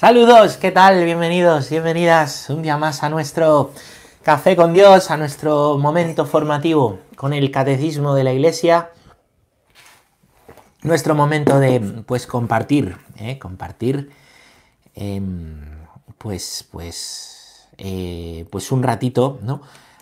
Saludos, 0.00 0.56
¿qué 0.56 0.70
tal? 0.70 1.04
Bienvenidos, 1.04 1.68
bienvenidas 1.68 2.48
un 2.48 2.62
día 2.62 2.78
más 2.78 3.02
a 3.02 3.10
nuestro 3.10 3.72
café 4.22 4.56
con 4.56 4.72
Dios, 4.72 5.10
a 5.10 5.18
nuestro 5.18 5.76
momento 5.76 6.24
formativo 6.24 7.00
con 7.16 7.34
el 7.34 7.50
catecismo 7.50 8.14
de 8.14 8.24
la 8.24 8.32
iglesia. 8.32 8.92
Nuestro 10.80 11.14
momento 11.14 11.60
de, 11.60 11.80
pues, 12.06 12.26
compartir, 12.26 12.96
¿eh? 13.18 13.38
compartir, 13.38 14.08
em, 14.94 15.84
pues, 16.16 16.66
pues, 16.72 17.68
eh, 17.76 18.46
pues 18.50 18.72
un 18.72 18.82
ratito, 18.82 19.38
¿no? 19.42 19.60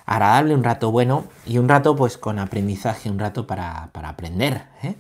Agradable, 0.08 0.54
un 0.54 0.64
rato 0.64 0.90
bueno 0.90 1.26
y 1.46 1.58
un 1.58 1.68
rato 1.68 1.94
pues 1.94 2.16
con 2.16 2.38
aprendizaje, 2.38 3.10
un 3.10 3.18
rato 3.18 3.46
para, 3.46 3.90
aprender. 3.92 4.62
¿eh? 4.82 4.94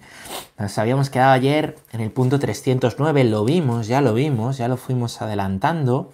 Nos 0.58 0.76
habíamos 0.76 1.08
quedado 1.08 1.32
ayer 1.32 1.78
en 1.92 2.02
el 2.02 2.10
punto 2.10 2.38
309, 2.38 3.24
lo 3.24 3.42
vimos, 3.44 3.86
ya 3.86 4.02
lo 4.02 4.12
vimos, 4.12 4.58
ya 4.58 4.68
lo 4.68 4.76
fuimos 4.76 5.22
adelantando. 5.22 6.12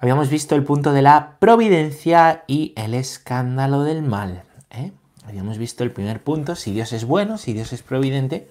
Habíamos 0.00 0.30
visto 0.30 0.56
el 0.56 0.64
punto 0.64 0.92
de 0.92 1.02
la 1.02 1.36
providencia 1.38 2.42
y 2.48 2.72
el 2.76 2.92
escándalo 2.92 3.84
del 3.84 4.02
mal. 4.02 4.42
¿eh? 4.70 4.90
Habíamos 5.24 5.56
visto 5.56 5.84
el 5.84 5.92
primer 5.92 6.24
punto, 6.24 6.56
si 6.56 6.72
Dios 6.72 6.92
es 6.92 7.04
bueno, 7.04 7.38
si 7.38 7.52
Dios 7.52 7.72
es 7.72 7.82
providente, 7.82 8.50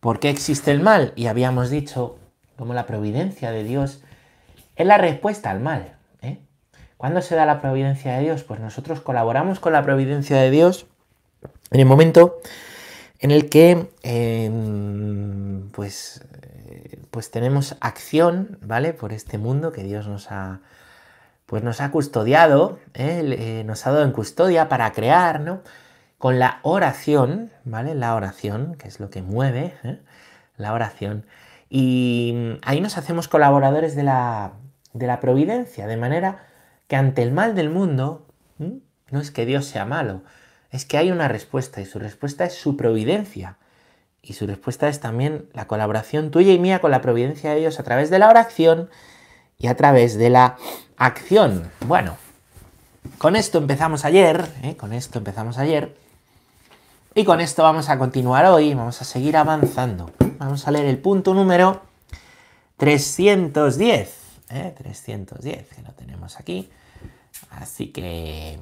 ¿por 0.00 0.18
qué 0.18 0.30
existe 0.30 0.72
el 0.72 0.80
mal? 0.80 1.12
Y 1.14 1.26
habíamos 1.26 1.70
dicho 1.70 2.18
cómo 2.58 2.74
la 2.74 2.86
providencia 2.86 3.52
de 3.52 3.62
Dios 3.62 4.02
es 4.74 4.86
la 4.86 4.98
respuesta 4.98 5.52
al 5.52 5.60
mal. 5.60 5.94
¿Cuándo 7.02 7.20
se 7.20 7.34
da 7.34 7.46
la 7.46 7.60
providencia 7.60 8.14
de 8.14 8.20
Dios? 8.22 8.44
Pues 8.44 8.60
nosotros 8.60 9.00
colaboramos 9.00 9.58
con 9.58 9.72
la 9.72 9.82
providencia 9.82 10.36
de 10.36 10.52
Dios 10.52 10.86
en 11.72 11.80
el 11.80 11.86
momento 11.86 12.38
en 13.18 13.32
el 13.32 13.48
que 13.48 13.90
em, 14.04 15.68
pues, 15.72 16.24
eh, 16.42 17.00
pues 17.10 17.32
tenemos 17.32 17.74
acción, 17.80 18.56
¿vale? 18.62 18.92
Por 18.92 19.12
este 19.12 19.36
mundo 19.36 19.72
que 19.72 19.82
Dios 19.82 20.06
nos 20.06 20.30
ha, 20.30 20.60
pues 21.46 21.64
nos 21.64 21.80
ha 21.80 21.90
custodiado, 21.90 22.78
¿eh? 22.94 23.20
Eh, 23.36 23.64
nos 23.66 23.84
ha 23.84 23.90
dado 23.90 24.04
en 24.04 24.12
custodia 24.12 24.68
para 24.68 24.92
crear, 24.92 25.40
¿no? 25.40 25.62
Con 26.18 26.38
la 26.38 26.60
oración, 26.62 27.50
¿vale? 27.64 27.96
La 27.96 28.14
oración, 28.14 28.76
que 28.76 28.86
es 28.86 29.00
lo 29.00 29.10
que 29.10 29.22
mueve, 29.22 29.74
la 30.56 30.72
oración. 30.72 31.26
Y 31.68 32.60
ahí 32.62 32.80
nos 32.80 32.96
hacemos 32.96 33.26
colaboradores 33.26 33.96
de 33.96 34.04
la, 34.04 34.52
de 34.92 35.08
la 35.08 35.18
providencia, 35.18 35.88
de 35.88 35.96
manera 35.96 36.51
que 36.92 36.96
ante 36.96 37.22
el 37.22 37.32
mal 37.32 37.54
del 37.54 37.70
mundo, 37.70 38.26
no 38.58 39.18
es 39.18 39.30
que 39.30 39.46
Dios 39.46 39.64
sea 39.64 39.86
malo, 39.86 40.20
es 40.70 40.84
que 40.84 40.98
hay 40.98 41.10
una 41.10 41.26
respuesta 41.26 41.80
y 41.80 41.86
su 41.86 41.98
respuesta 41.98 42.44
es 42.44 42.52
su 42.52 42.76
providencia. 42.76 43.56
Y 44.20 44.34
su 44.34 44.46
respuesta 44.46 44.88
es 44.88 45.00
también 45.00 45.48
la 45.54 45.66
colaboración 45.66 46.30
tuya 46.30 46.52
y 46.52 46.58
mía 46.58 46.82
con 46.82 46.90
la 46.90 47.00
providencia 47.00 47.54
de 47.54 47.60
Dios 47.60 47.80
a 47.80 47.82
través 47.82 48.10
de 48.10 48.18
la 48.18 48.28
oración 48.28 48.90
y 49.56 49.68
a 49.68 49.74
través 49.74 50.18
de 50.18 50.28
la 50.28 50.58
acción. 50.98 51.70
Bueno, 51.86 52.18
con 53.16 53.36
esto 53.36 53.56
empezamos 53.56 54.04
ayer, 54.04 54.46
¿eh? 54.62 54.76
con 54.76 54.92
esto 54.92 55.16
empezamos 55.16 55.56
ayer. 55.56 55.96
Y 57.14 57.24
con 57.24 57.40
esto 57.40 57.62
vamos 57.62 57.88
a 57.88 57.96
continuar 57.96 58.44
hoy, 58.44 58.74
vamos 58.74 59.00
a 59.00 59.06
seguir 59.06 59.38
avanzando. 59.38 60.10
Vamos 60.36 60.68
a 60.68 60.70
leer 60.70 60.84
el 60.84 60.98
punto 60.98 61.32
número 61.32 61.80
310. 62.76 64.14
¿eh? 64.50 64.74
310, 64.76 65.68
que 65.68 65.80
lo 65.80 65.92
tenemos 65.92 66.38
aquí. 66.38 66.68
Así 67.50 67.88
que 67.88 68.58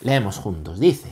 leemos 0.00 0.36
juntos. 0.36 0.78
Dice, 0.78 1.10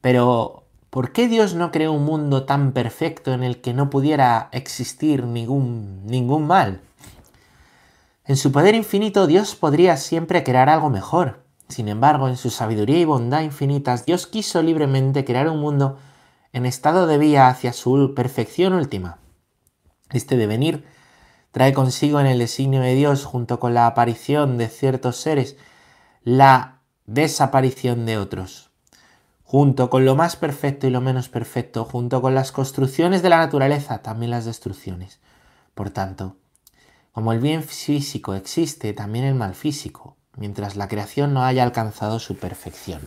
pero 0.00 0.64
¿por 0.90 1.12
qué 1.12 1.28
Dios 1.28 1.54
no 1.54 1.70
creó 1.70 1.92
un 1.92 2.04
mundo 2.04 2.44
tan 2.44 2.72
perfecto 2.72 3.32
en 3.32 3.42
el 3.42 3.60
que 3.60 3.74
no 3.74 3.90
pudiera 3.90 4.48
existir 4.52 5.24
ningún, 5.24 6.06
ningún 6.06 6.46
mal? 6.46 6.80
En 8.24 8.36
su 8.36 8.52
poder 8.52 8.74
infinito 8.74 9.26
Dios 9.26 9.54
podría 9.54 9.96
siempre 9.96 10.44
crear 10.44 10.68
algo 10.68 10.90
mejor. 10.90 11.44
Sin 11.68 11.88
embargo, 11.88 12.28
en 12.28 12.36
su 12.36 12.50
sabiduría 12.50 12.98
y 12.98 13.04
bondad 13.04 13.42
infinitas, 13.42 14.06
Dios 14.06 14.26
quiso 14.26 14.62
libremente 14.62 15.24
crear 15.24 15.48
un 15.48 15.60
mundo 15.60 15.98
en 16.52 16.66
estado 16.66 17.06
de 17.06 17.18
vía 17.18 17.48
hacia 17.48 17.72
su 17.72 18.14
perfección 18.14 18.72
última. 18.72 19.18
Este 20.10 20.36
devenir 20.36 20.84
trae 21.58 21.72
consigo 21.72 22.20
en 22.20 22.26
el 22.26 22.38
designio 22.38 22.82
de 22.82 22.94
Dios, 22.94 23.24
junto 23.24 23.58
con 23.58 23.74
la 23.74 23.88
aparición 23.88 24.58
de 24.58 24.68
ciertos 24.68 25.16
seres, 25.16 25.56
la 26.22 26.82
desaparición 27.06 28.06
de 28.06 28.16
otros. 28.16 28.70
Junto 29.42 29.90
con 29.90 30.04
lo 30.04 30.14
más 30.14 30.36
perfecto 30.36 30.86
y 30.86 30.90
lo 30.90 31.00
menos 31.00 31.28
perfecto, 31.28 31.84
junto 31.84 32.22
con 32.22 32.32
las 32.32 32.52
construcciones 32.52 33.22
de 33.22 33.30
la 33.30 33.38
naturaleza, 33.38 34.02
también 34.02 34.30
las 34.30 34.44
destrucciones. 34.44 35.18
Por 35.74 35.90
tanto, 35.90 36.36
como 37.10 37.32
el 37.32 37.40
bien 37.40 37.64
físico 37.64 38.36
existe, 38.36 38.92
también 38.92 39.24
el 39.24 39.34
mal 39.34 39.56
físico, 39.56 40.16
mientras 40.36 40.76
la 40.76 40.86
creación 40.86 41.34
no 41.34 41.42
haya 41.42 41.64
alcanzado 41.64 42.20
su 42.20 42.36
perfección. 42.36 43.00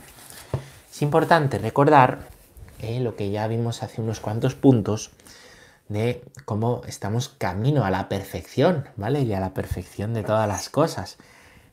Es 0.92 1.02
importante 1.02 1.58
recordar 1.58 2.28
eh, 2.80 3.00
lo 3.00 3.16
que 3.16 3.32
ya 3.32 3.48
vimos 3.48 3.82
hace 3.82 4.02
unos 4.02 4.20
cuantos 4.20 4.56
puntos, 4.56 5.12
de 5.92 6.24
cómo 6.46 6.82
estamos 6.88 7.28
camino 7.28 7.84
a 7.84 7.92
la 7.92 8.08
perfección, 8.08 8.88
¿vale? 8.96 9.24
Y 9.24 9.34
a 9.34 9.42
la 9.42 9.54
perfección 9.54 10.14
de 10.14 10.24
todas 10.24 10.48
las 10.48 10.70
cosas, 10.70 11.18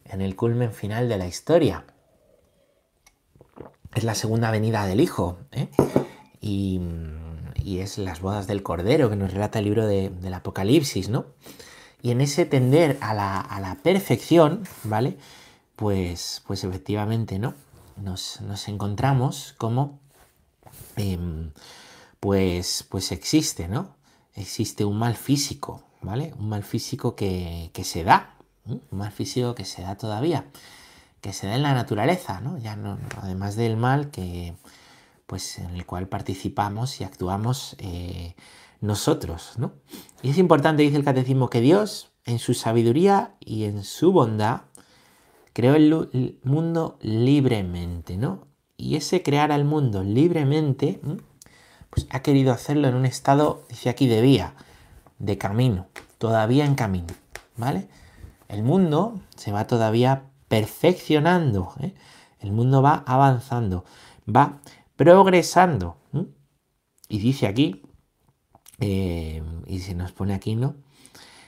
en 0.05 0.21
el 0.21 0.35
culmen 0.35 0.73
final 0.73 1.09
de 1.09 1.19
la 1.19 1.27
historia. 1.27 1.85
Es 3.95 4.03
la 4.03 4.17
segunda 4.17 4.51
venida 4.51 4.87
del 4.87 5.01
Hijo, 5.01 5.39
¿eh? 5.53 5.69
y, 6.41 6.81
es 7.65 7.99
las 7.99 8.21
bodas 8.21 8.47
del 8.49 8.63
Cordero 8.63 9.09
que 9.09 9.15
nos 9.15 9.33
relata 9.33 9.61
el 9.61 9.67
libro 9.67 9.87
del 9.87 10.35
Apocalipsis, 10.35 11.11
¿no? 11.11 11.27
Y 12.03 12.11
en 12.11 12.21
ese 12.21 12.45
tender 12.45 12.97
a 13.01 13.15
la, 13.15 13.79
perfección, 13.83 14.65
¿vale? 14.83 15.17
Pues, 15.77 16.43
pues 16.47 16.65
efectivamente, 16.65 17.39
¿no? 17.39 17.55
Nos, 17.97 18.41
encontramos 18.67 19.55
como, 19.59 20.01
em, 20.97 21.53
pues, 22.19 22.85
pues 22.89 23.13
existe, 23.13 23.69
¿no? 23.69 23.98
Existe 24.39 24.85
un 24.85 24.99
mal 24.99 25.17
físico, 25.17 25.83
¿vale? 26.03 26.33
Un 26.39 26.49
mal 26.49 26.63
físico 26.63 27.15
que, 27.15 27.71
se 27.83 28.05
da, 28.05 28.35
un 28.65 28.81
mal 28.91 29.13
físico 29.13 29.55
que 29.55 29.65
se 29.65 29.83
da 29.83 29.97
todavía, 29.97 30.47
que 31.21 31.33
se 31.33 31.47
da 31.47 31.57
en 31.57 31.63
la 31.63 31.75
naturaleza, 31.75 32.41
¿no? 32.41 32.59
Ya 32.59 32.77
no, 32.77 32.99
además 33.21 33.57
del 33.57 33.77
mal 33.77 34.11
que, 34.11 34.55
pues, 35.27 35.59
en 35.59 35.71
el 35.71 35.85
cual 35.87 36.09
participamos 36.09 37.01
y 37.01 37.05
actuamos 37.05 37.77
eh, 37.79 38.35
nosotros, 38.81 39.55
¿no? 39.59 39.73
Y 40.23 40.31
es 40.31 40.39
importante, 40.39 40.83
dice 40.83 40.97
el 40.97 41.05
catecismo, 41.05 41.51
que 41.51 41.61
Dios, 41.61 42.11
en 42.25 42.39
su 42.39 42.55
sabiduría 42.55 43.35
y 43.41 43.65
en 43.65 43.85
su 43.85 44.13
bondad, 44.13 44.63
creó 45.53 45.75
el, 45.75 46.39
mundo 46.45 46.99
libremente, 47.01 48.17
¿no? 48.17 48.47
Y 48.77 48.95
ese 48.95 49.25
crear 49.25 49.51
al 49.51 49.65
mundo 49.65 50.05
libremente, 50.05 51.01
pues 51.91 52.07
ha 52.11 52.21
querido 52.21 52.53
hacerlo 52.53 52.89
en 52.89 52.95
un 52.95 53.07
estado, 53.07 53.65
dice 53.69 53.89
aquí, 53.89 54.07
de 54.07 54.21
vía, 54.21 54.55
de 55.19 55.39
camino, 55.39 55.87
todavía 56.19 56.65
en 56.65 56.75
camino, 56.75 57.15
¿vale? 57.57 57.89
El 58.49 58.63
mundo 58.63 59.21
se 59.37 59.53
va 59.53 59.67
todavía 59.67 60.25
perfeccionando, 60.49 61.75
¿eh? 61.81 61.95
el 62.41 62.53
mundo 62.53 62.83
va 62.83 63.05
avanzando, 63.07 63.85
va 64.29 64.61
progresando. 64.97 65.97
Y 67.11 67.21
dice 67.21 67.47
aquí, 67.47 67.83
eh, 68.81 69.43
y 69.67 69.79
se 69.81 69.95
nos 69.95 70.13
pone 70.13 70.35
aquí, 70.35 70.57
¿no? 70.57 70.77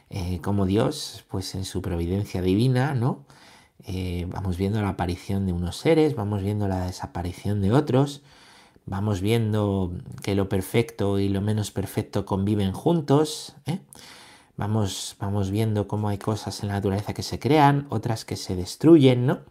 Eh, 0.09 0.41
como 0.43 0.65
Dios, 0.65 1.25
pues 1.29 1.55
en 1.55 1.65
su 1.65 1.83
providencia 1.83 2.43
divina, 2.43 2.95
¿no? 2.95 3.27
vamos 4.29 4.59
viendo 4.59 4.81
la 4.83 4.91
aparición 4.91 5.47
de 5.47 5.53
unos 5.55 5.77
seres, 5.79 6.15
vamos 6.15 6.43
viendo 6.43 6.69
la 6.69 6.85
desaparición 6.85 7.63
de 7.63 7.73
otros, 7.73 8.23
Vamos 8.91 9.21
viendo 9.21 9.93
que 10.21 10.35
lo 10.35 10.49
perfecto 10.49 11.21
y 11.21 11.29
lo 11.29 11.41
menos 11.41 11.71
perfecto 11.71 12.27
conviven 12.27 12.73
juntos. 12.73 13.55
¿eh? 13.67 13.79
Vamos, 14.57 15.15
vamos 15.21 15.53
viendo 15.53 15.87
cómo 15.87 16.09
hay 16.09 16.19
cosas 16.19 16.61
en 16.65 16.71
la 16.71 16.75
naturaleza 16.75 17.15
que 17.15 17.23
se 17.23 17.39
crean, 17.39 17.87
otras 17.91 18.25
que 18.25 18.35
se 18.35 18.57
destruyen, 18.57 19.27
¿no? 19.27 19.43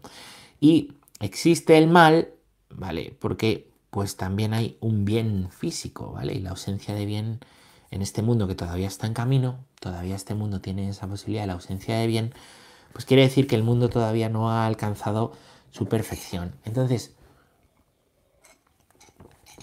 Y 0.60 0.92
existe 1.22 1.78
el 1.78 1.88
mal, 1.88 2.34
¿vale? 2.70 3.16
Porque 3.18 3.72
pues 3.92 4.18
también 4.18 4.54
hay 4.54 4.78
un 4.82 5.06
bien 5.06 5.48
físico, 5.52 6.12
¿vale? 6.12 6.34
Y 6.34 6.42
la 6.42 6.50
ausencia 6.50 6.94
de 6.94 7.06
bien 7.06 7.40
en 7.92 8.02
este 8.02 8.22
mundo 8.22 8.46
que 8.46 8.56
todavía 8.56 8.88
está 8.88 9.08
en 9.08 9.14
camino, 9.14 9.64
todavía 9.80 10.18
este 10.18 10.36
mundo 10.36 10.60
tiene 10.60 10.90
esa 10.90 11.08
posibilidad 11.08 11.48
la 11.48 11.54
ausencia 11.54 11.98
de 11.98 12.08
bien, 12.08 12.34
pues 12.92 13.06
quiere 13.06 13.24
decir 13.24 13.48
que 13.48 13.56
el 13.56 13.64
mundo 13.64 13.88
todavía 13.88 14.28
no 14.28 14.52
ha 14.52 14.66
alcanzado 14.66 15.32
su 15.72 15.86
perfección. 15.86 16.56
Entonces, 16.66 17.16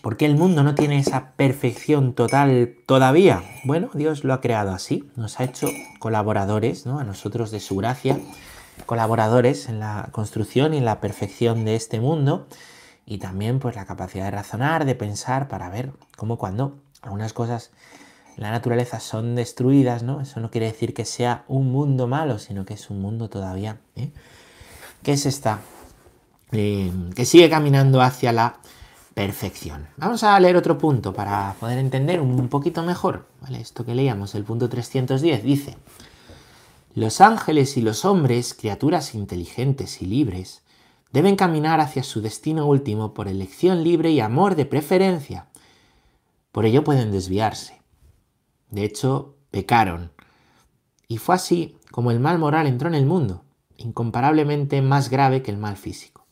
¿Por 0.06 0.16
qué 0.16 0.26
el 0.26 0.36
mundo 0.36 0.62
no 0.62 0.76
tiene 0.76 1.00
esa 1.00 1.32
perfección 1.32 2.14
total 2.14 2.76
todavía? 2.86 3.42
Bueno, 3.64 3.90
Dios 3.92 4.22
lo 4.22 4.34
ha 4.34 4.40
creado 4.40 4.70
así, 4.70 5.10
nos 5.16 5.40
ha 5.40 5.42
hecho 5.42 5.66
colaboradores, 5.98 6.86
¿no? 6.86 7.00
A 7.00 7.04
nosotros 7.04 7.50
de 7.50 7.58
su 7.58 7.74
gracia, 7.74 8.16
colaboradores 8.86 9.68
en 9.68 9.80
la 9.80 10.10
construcción 10.12 10.74
y 10.74 10.76
en 10.76 10.84
la 10.84 11.00
perfección 11.00 11.64
de 11.64 11.74
este 11.74 11.98
mundo 11.98 12.46
y 13.04 13.18
también 13.18 13.58
pues 13.58 13.74
la 13.74 13.84
capacidad 13.84 14.26
de 14.26 14.30
razonar, 14.30 14.84
de 14.84 14.94
pensar 14.94 15.48
para 15.48 15.70
ver 15.70 15.90
cómo 16.16 16.38
cuando 16.38 16.78
algunas 17.02 17.32
cosas 17.32 17.72
la 18.36 18.52
naturaleza 18.52 19.00
son 19.00 19.34
destruidas, 19.34 20.04
¿no? 20.04 20.20
Eso 20.20 20.38
no 20.38 20.52
quiere 20.52 20.66
decir 20.66 20.94
que 20.94 21.04
sea 21.04 21.42
un 21.48 21.72
mundo 21.72 22.06
malo, 22.06 22.38
sino 22.38 22.64
que 22.64 22.74
es 22.74 22.90
un 22.90 23.02
mundo 23.02 23.28
todavía 23.28 23.80
¿eh? 23.96 24.12
que 25.02 25.16
se 25.16 25.30
está, 25.30 25.62
eh, 26.52 26.92
que 27.16 27.24
sigue 27.24 27.50
caminando 27.50 28.00
hacia 28.00 28.30
la 28.30 28.60
perfección. 29.16 29.88
Vamos 29.96 30.24
a 30.24 30.38
leer 30.38 30.58
otro 30.58 30.76
punto 30.76 31.14
para 31.14 31.56
poder 31.58 31.78
entender 31.78 32.20
un 32.20 32.48
poquito 32.48 32.82
mejor, 32.82 33.26
¿vale? 33.40 33.62
Esto 33.62 33.82
que 33.82 33.94
leíamos, 33.94 34.34
el 34.34 34.44
punto 34.44 34.68
310 34.68 35.42
dice, 35.42 35.78
los 36.94 37.22
ángeles 37.22 37.78
y 37.78 37.80
los 37.80 38.04
hombres, 38.04 38.52
criaturas 38.52 39.14
inteligentes 39.14 40.02
y 40.02 40.04
libres, 40.04 40.64
deben 41.12 41.34
caminar 41.34 41.80
hacia 41.80 42.02
su 42.02 42.20
destino 42.20 42.66
último 42.66 43.14
por 43.14 43.26
elección 43.26 43.82
libre 43.82 44.10
y 44.10 44.20
amor 44.20 44.54
de 44.54 44.66
preferencia. 44.66 45.46
Por 46.52 46.66
ello 46.66 46.84
pueden 46.84 47.10
desviarse. 47.10 47.80
De 48.68 48.84
hecho, 48.84 49.38
pecaron. 49.50 50.12
Y 51.08 51.16
fue 51.16 51.36
así 51.36 51.78
como 51.90 52.10
el 52.10 52.20
mal 52.20 52.38
moral 52.38 52.66
entró 52.66 52.88
en 52.88 52.94
el 52.94 53.06
mundo, 53.06 53.44
incomparablemente 53.78 54.82
más 54.82 55.08
grave 55.08 55.40
que 55.40 55.52
el 55.52 55.56
mal 55.56 55.78
físico. 55.78 56.25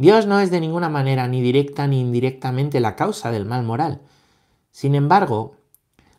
Dios 0.00 0.26
no 0.26 0.40
es 0.40 0.50
de 0.50 0.60
ninguna 0.60 0.88
manera 0.88 1.28
ni 1.28 1.40
directa 1.40 1.86
ni 1.86 2.00
indirectamente 2.00 2.80
la 2.80 2.96
causa 2.96 3.30
del 3.30 3.44
mal 3.44 3.62
moral. 3.62 4.00
Sin 4.72 4.96
embargo, 4.96 5.54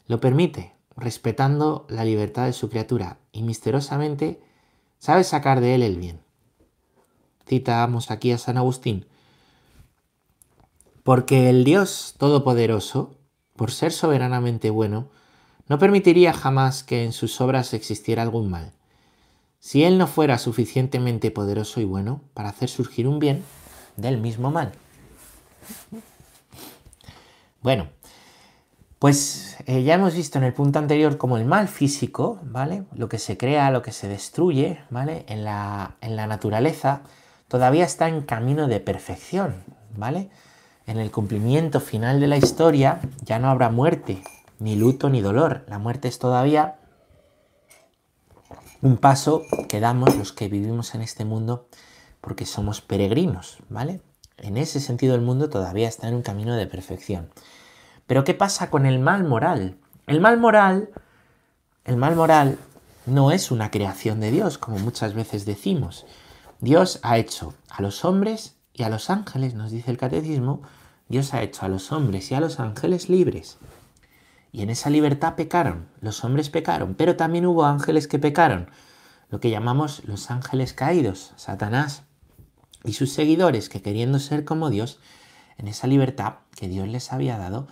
lo 0.07 0.21
permite, 0.21 0.73
respetando 0.95 1.85
la 1.89 2.05
libertad 2.05 2.45
de 2.45 2.53
su 2.53 2.69
criatura, 2.69 3.17
y 3.33 3.41
misteriosamente 3.41 4.39
sabe 4.99 5.25
sacar 5.25 5.59
de 5.59 5.75
él 5.75 5.83
el 5.83 5.97
bien 5.97 6.21
citamos 7.51 8.11
aquí 8.11 8.31
a 8.31 8.37
San 8.37 8.55
Agustín, 8.55 9.05
porque 11.03 11.49
el 11.49 11.65
Dios 11.65 12.15
Todopoderoso, 12.17 13.17
por 13.57 13.71
ser 13.71 13.91
soberanamente 13.91 14.69
bueno, 14.69 15.09
no 15.67 15.77
permitiría 15.77 16.31
jamás 16.31 16.85
que 16.85 17.03
en 17.03 17.11
sus 17.11 17.41
obras 17.41 17.73
existiera 17.73 18.21
algún 18.21 18.49
mal. 18.49 18.71
Si 19.59 19.83
Él 19.83 19.97
no 19.97 20.07
fuera 20.07 20.37
suficientemente 20.37 21.29
poderoso 21.29 21.81
y 21.81 21.83
bueno 21.83 22.21
para 22.33 22.49
hacer 22.49 22.69
surgir 22.69 23.05
un 23.05 23.19
bien 23.19 23.43
del 24.01 24.19
mismo 24.19 24.51
mal. 24.51 24.71
Bueno, 27.61 27.87
pues 28.99 29.57
eh, 29.67 29.83
ya 29.83 29.95
hemos 29.95 30.15
visto 30.15 30.37
en 30.37 30.43
el 30.43 30.53
punto 30.53 30.79
anterior 30.79 31.17
como 31.17 31.37
el 31.37 31.45
mal 31.45 31.67
físico, 31.67 32.39
¿vale? 32.43 32.83
Lo 32.95 33.07
que 33.07 33.19
se 33.19 33.37
crea, 33.37 33.71
lo 33.71 33.81
que 33.81 33.91
se 33.91 34.07
destruye, 34.07 34.81
¿vale? 34.89 35.25
En 35.27 35.43
la, 35.43 35.95
en 36.01 36.15
la 36.15 36.27
naturaleza 36.27 37.01
todavía 37.47 37.85
está 37.85 38.07
en 38.07 38.21
camino 38.21 38.67
de 38.67 38.79
perfección, 38.79 39.63
¿vale? 39.95 40.29
En 40.87 40.97
el 40.97 41.11
cumplimiento 41.11 41.79
final 41.79 42.19
de 42.19 42.27
la 42.27 42.37
historia 42.37 42.99
ya 43.23 43.39
no 43.39 43.49
habrá 43.49 43.69
muerte, 43.69 44.23
ni 44.59 44.75
luto, 44.75 45.09
ni 45.09 45.21
dolor. 45.21 45.65
La 45.67 45.79
muerte 45.79 46.07
es 46.07 46.17
todavía 46.17 46.75
un 48.81 48.97
paso 48.97 49.43
que 49.69 49.79
damos 49.79 50.15
los 50.15 50.31
que 50.33 50.47
vivimos 50.47 50.95
en 50.95 51.01
este 51.01 51.25
mundo 51.25 51.67
porque 52.21 52.45
somos 52.45 52.81
peregrinos, 52.81 53.57
¿vale? 53.69 54.01
En 54.37 54.57
ese 54.57 54.79
sentido 54.79 55.15
el 55.15 55.21
mundo 55.21 55.49
todavía 55.49 55.87
está 55.87 56.07
en 56.07 56.15
un 56.15 56.21
camino 56.21 56.55
de 56.55 56.67
perfección. 56.67 57.29
Pero 58.07 58.23
¿qué 58.23 58.33
pasa 58.33 58.69
con 58.69 58.85
el 58.85 58.99
mal 58.99 59.23
moral? 59.23 59.77
El 60.07 60.21
mal 60.21 60.39
moral, 60.39 60.89
el 61.85 61.97
mal 61.97 62.15
moral 62.15 62.57
no 63.05 63.31
es 63.31 63.51
una 63.51 63.71
creación 63.71 64.19
de 64.19 64.31
Dios, 64.31 64.57
como 64.57 64.77
muchas 64.79 65.13
veces 65.13 65.45
decimos. 65.45 66.05
Dios 66.59 66.99
ha 67.03 67.17
hecho 67.17 67.55
a 67.69 67.81
los 67.81 68.05
hombres 68.05 68.55
y 68.73 68.83
a 68.83 68.89
los 68.89 69.09
ángeles, 69.09 69.53
nos 69.53 69.71
dice 69.71 69.91
el 69.91 69.97
catecismo, 69.97 70.61
Dios 71.07 71.33
ha 71.33 71.41
hecho 71.41 71.65
a 71.65 71.69
los 71.69 71.91
hombres 71.91 72.31
y 72.31 72.35
a 72.35 72.39
los 72.39 72.59
ángeles 72.59 73.09
libres. 73.09 73.57
Y 74.51 74.63
en 74.63 74.69
esa 74.69 74.89
libertad 74.89 75.35
pecaron, 75.35 75.87
los 76.01 76.23
hombres 76.23 76.49
pecaron, 76.49 76.95
pero 76.95 77.15
también 77.15 77.45
hubo 77.45 77.65
ángeles 77.65 78.07
que 78.07 78.19
pecaron, 78.19 78.69
lo 79.29 79.39
que 79.39 79.49
llamamos 79.49 80.03
los 80.05 80.29
ángeles 80.29 80.73
caídos, 80.73 81.33
Satanás 81.37 82.03
y 82.83 82.93
sus 82.93 83.11
seguidores 83.11 83.69
que 83.69 83.81
queriendo 83.81 84.19
ser 84.19 84.45
como 84.45 84.69
Dios, 84.69 84.99
en 85.57 85.67
esa 85.67 85.87
libertad 85.87 86.35
que 86.55 86.67
Dios 86.67 86.87
les 86.87 87.13
había 87.13 87.37
dado, 87.37 87.67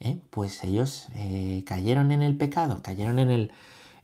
¿eh? 0.00 0.18
pues 0.30 0.62
ellos 0.64 1.08
eh, 1.14 1.64
cayeron 1.66 2.12
en 2.12 2.22
el 2.22 2.36
pecado, 2.36 2.80
cayeron 2.82 3.18
en 3.18 3.30
el, 3.30 3.52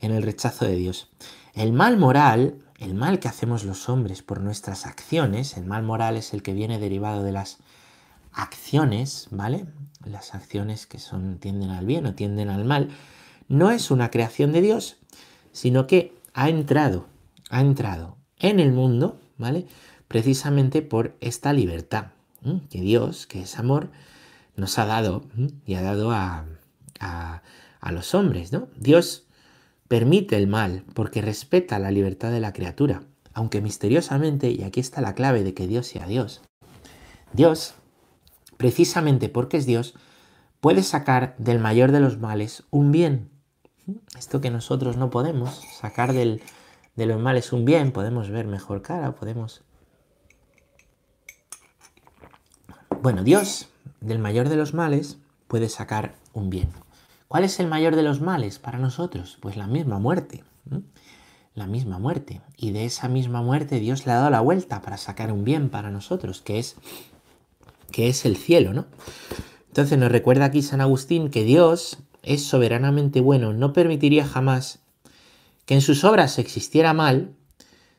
en 0.00 0.12
el 0.12 0.22
rechazo 0.22 0.64
de 0.64 0.76
Dios. 0.76 1.08
El 1.55 1.72
mal 1.72 1.96
moral 1.96 2.62
el 2.78 2.94
mal 2.94 3.19
que 3.19 3.28
hacemos 3.28 3.64
los 3.64 3.88
hombres 3.88 4.22
por 4.22 4.40
nuestras 4.40 4.87
acciones, 4.87 5.56
el 5.56 5.64
mal 5.64 5.82
moral 5.82 6.16
es 6.16 6.32
el 6.32 6.43
que 6.43 6.55
viene 6.55 6.78
derivado 6.78 7.25
de 7.25 7.32
las 7.32 7.58
acciones, 8.32 9.26
¿vale? 9.32 9.66
Las 10.04 10.34
acciones 10.34 10.87
que 10.87 11.00
son 11.00 11.38
tienden 11.38 11.70
al 11.70 11.87
bien 11.87 12.06
o 12.06 12.14
tienden 12.14 12.50
al 12.50 12.64
mal, 12.64 12.90
no 13.49 13.72
es 13.72 13.90
una 13.90 14.11
creación 14.11 14.52
de 14.52 14.61
Dios, 14.61 14.96
sino 15.50 15.88
que 15.88 16.14
ha 16.34 16.49
entrado, 16.49 17.06
ha 17.50 17.61
entrado 17.61 18.16
en 18.38 18.61
el 18.61 18.72
mundo, 18.72 19.20
¿vale? 19.38 19.66
Precisamente 20.08 20.82
por 20.82 21.16
esta 21.20 21.52
libertad 21.52 22.08
que 22.70 22.81
Dios, 22.81 23.26
que 23.26 23.43
es 23.43 23.58
amor, 23.58 23.90
nos 24.56 24.78
ha 24.78 24.87
dado 24.87 25.25
y 25.66 25.75
ha 25.75 25.82
dado 25.82 26.10
a, 26.12 26.46
a, 27.00 27.43
a 27.81 27.93
los 27.93 28.14
hombres, 28.14 28.52
¿no? 28.52 28.69
Dios 28.76 29.26
permite 29.88 30.37
el 30.37 30.46
mal 30.46 30.84
porque 30.94 31.22
respeta 31.22 31.78
la 31.78 31.90
libertad 31.90 32.31
de 32.31 32.40
la 32.40 32.52
criatura, 32.52 33.02
aunque 33.34 33.60
misteriosamente, 33.60 34.50
y 34.50 34.62
aquí 34.62 34.81
está 34.81 35.00
la 35.00 35.14
clave 35.14 35.44
de 35.44 35.55
que 35.55 35.66
Dios 35.66 35.87
sea 35.87 36.06
Dios, 36.06 36.43
Dios, 37.32 37.75
precisamente 38.56 39.28
porque 39.28 39.56
es 39.56 39.66
Dios, 39.66 39.94
puede 40.61 40.82
sacar 40.82 41.34
del 41.38 41.58
mayor 41.58 41.93
de 41.93 42.00
los 42.00 42.19
males 42.19 42.64
un 42.70 42.93
bien. 42.93 43.31
Esto 44.19 44.40
que 44.40 44.50
nosotros 44.50 44.96
no 44.96 45.11
podemos, 45.11 45.62
sacar 45.81 46.12
del, 46.12 46.43
de 46.96 47.06
los 47.06 47.20
males 47.20 47.52
un 47.52 47.64
bien, 47.64 47.93
podemos 47.93 48.31
ver 48.31 48.46
mejor 48.46 48.82
cara, 48.82 49.14
podemos... 49.14 49.62
Bueno, 53.00 53.22
Dios, 53.22 53.68
del 54.00 54.18
mayor 54.18 54.48
de 54.48 54.56
los 54.56 54.74
males, 54.74 55.18
puede 55.46 55.68
sacar 55.68 56.16
un 56.32 56.50
bien. 56.50 56.68
¿Cuál 57.28 57.44
es 57.44 57.60
el 57.60 57.68
mayor 57.68 57.94
de 57.94 58.02
los 58.02 58.20
males 58.20 58.58
para 58.58 58.78
nosotros? 58.78 59.38
Pues 59.40 59.56
la 59.56 59.68
misma 59.68 60.00
muerte. 60.00 60.42
La 61.54 61.68
misma 61.68 62.00
muerte. 62.00 62.40
Y 62.56 62.72
de 62.72 62.86
esa 62.86 63.08
misma 63.08 63.40
muerte 63.40 63.78
Dios 63.78 64.04
le 64.04 64.12
ha 64.12 64.16
dado 64.16 64.30
la 64.30 64.40
vuelta 64.40 64.82
para 64.82 64.96
sacar 64.96 65.30
un 65.30 65.44
bien 65.44 65.68
para 65.68 65.92
nosotros, 65.92 66.42
que 66.42 66.58
es, 66.58 66.74
que 67.92 68.08
es 68.08 68.24
el 68.24 68.36
cielo, 68.36 68.74
¿no? 68.74 68.86
Entonces 69.68 69.96
nos 69.96 70.10
recuerda 70.10 70.46
aquí 70.46 70.62
San 70.62 70.80
Agustín 70.80 71.30
que 71.30 71.44
Dios 71.44 71.98
es 72.24 72.44
soberanamente 72.44 73.20
bueno, 73.20 73.52
no 73.52 73.72
permitiría 73.72 74.26
jamás 74.26 74.80
que 75.66 75.74
en 75.74 75.82
sus 75.82 76.02
obras 76.02 76.38
existiera 76.40 76.94
mal 76.94 77.30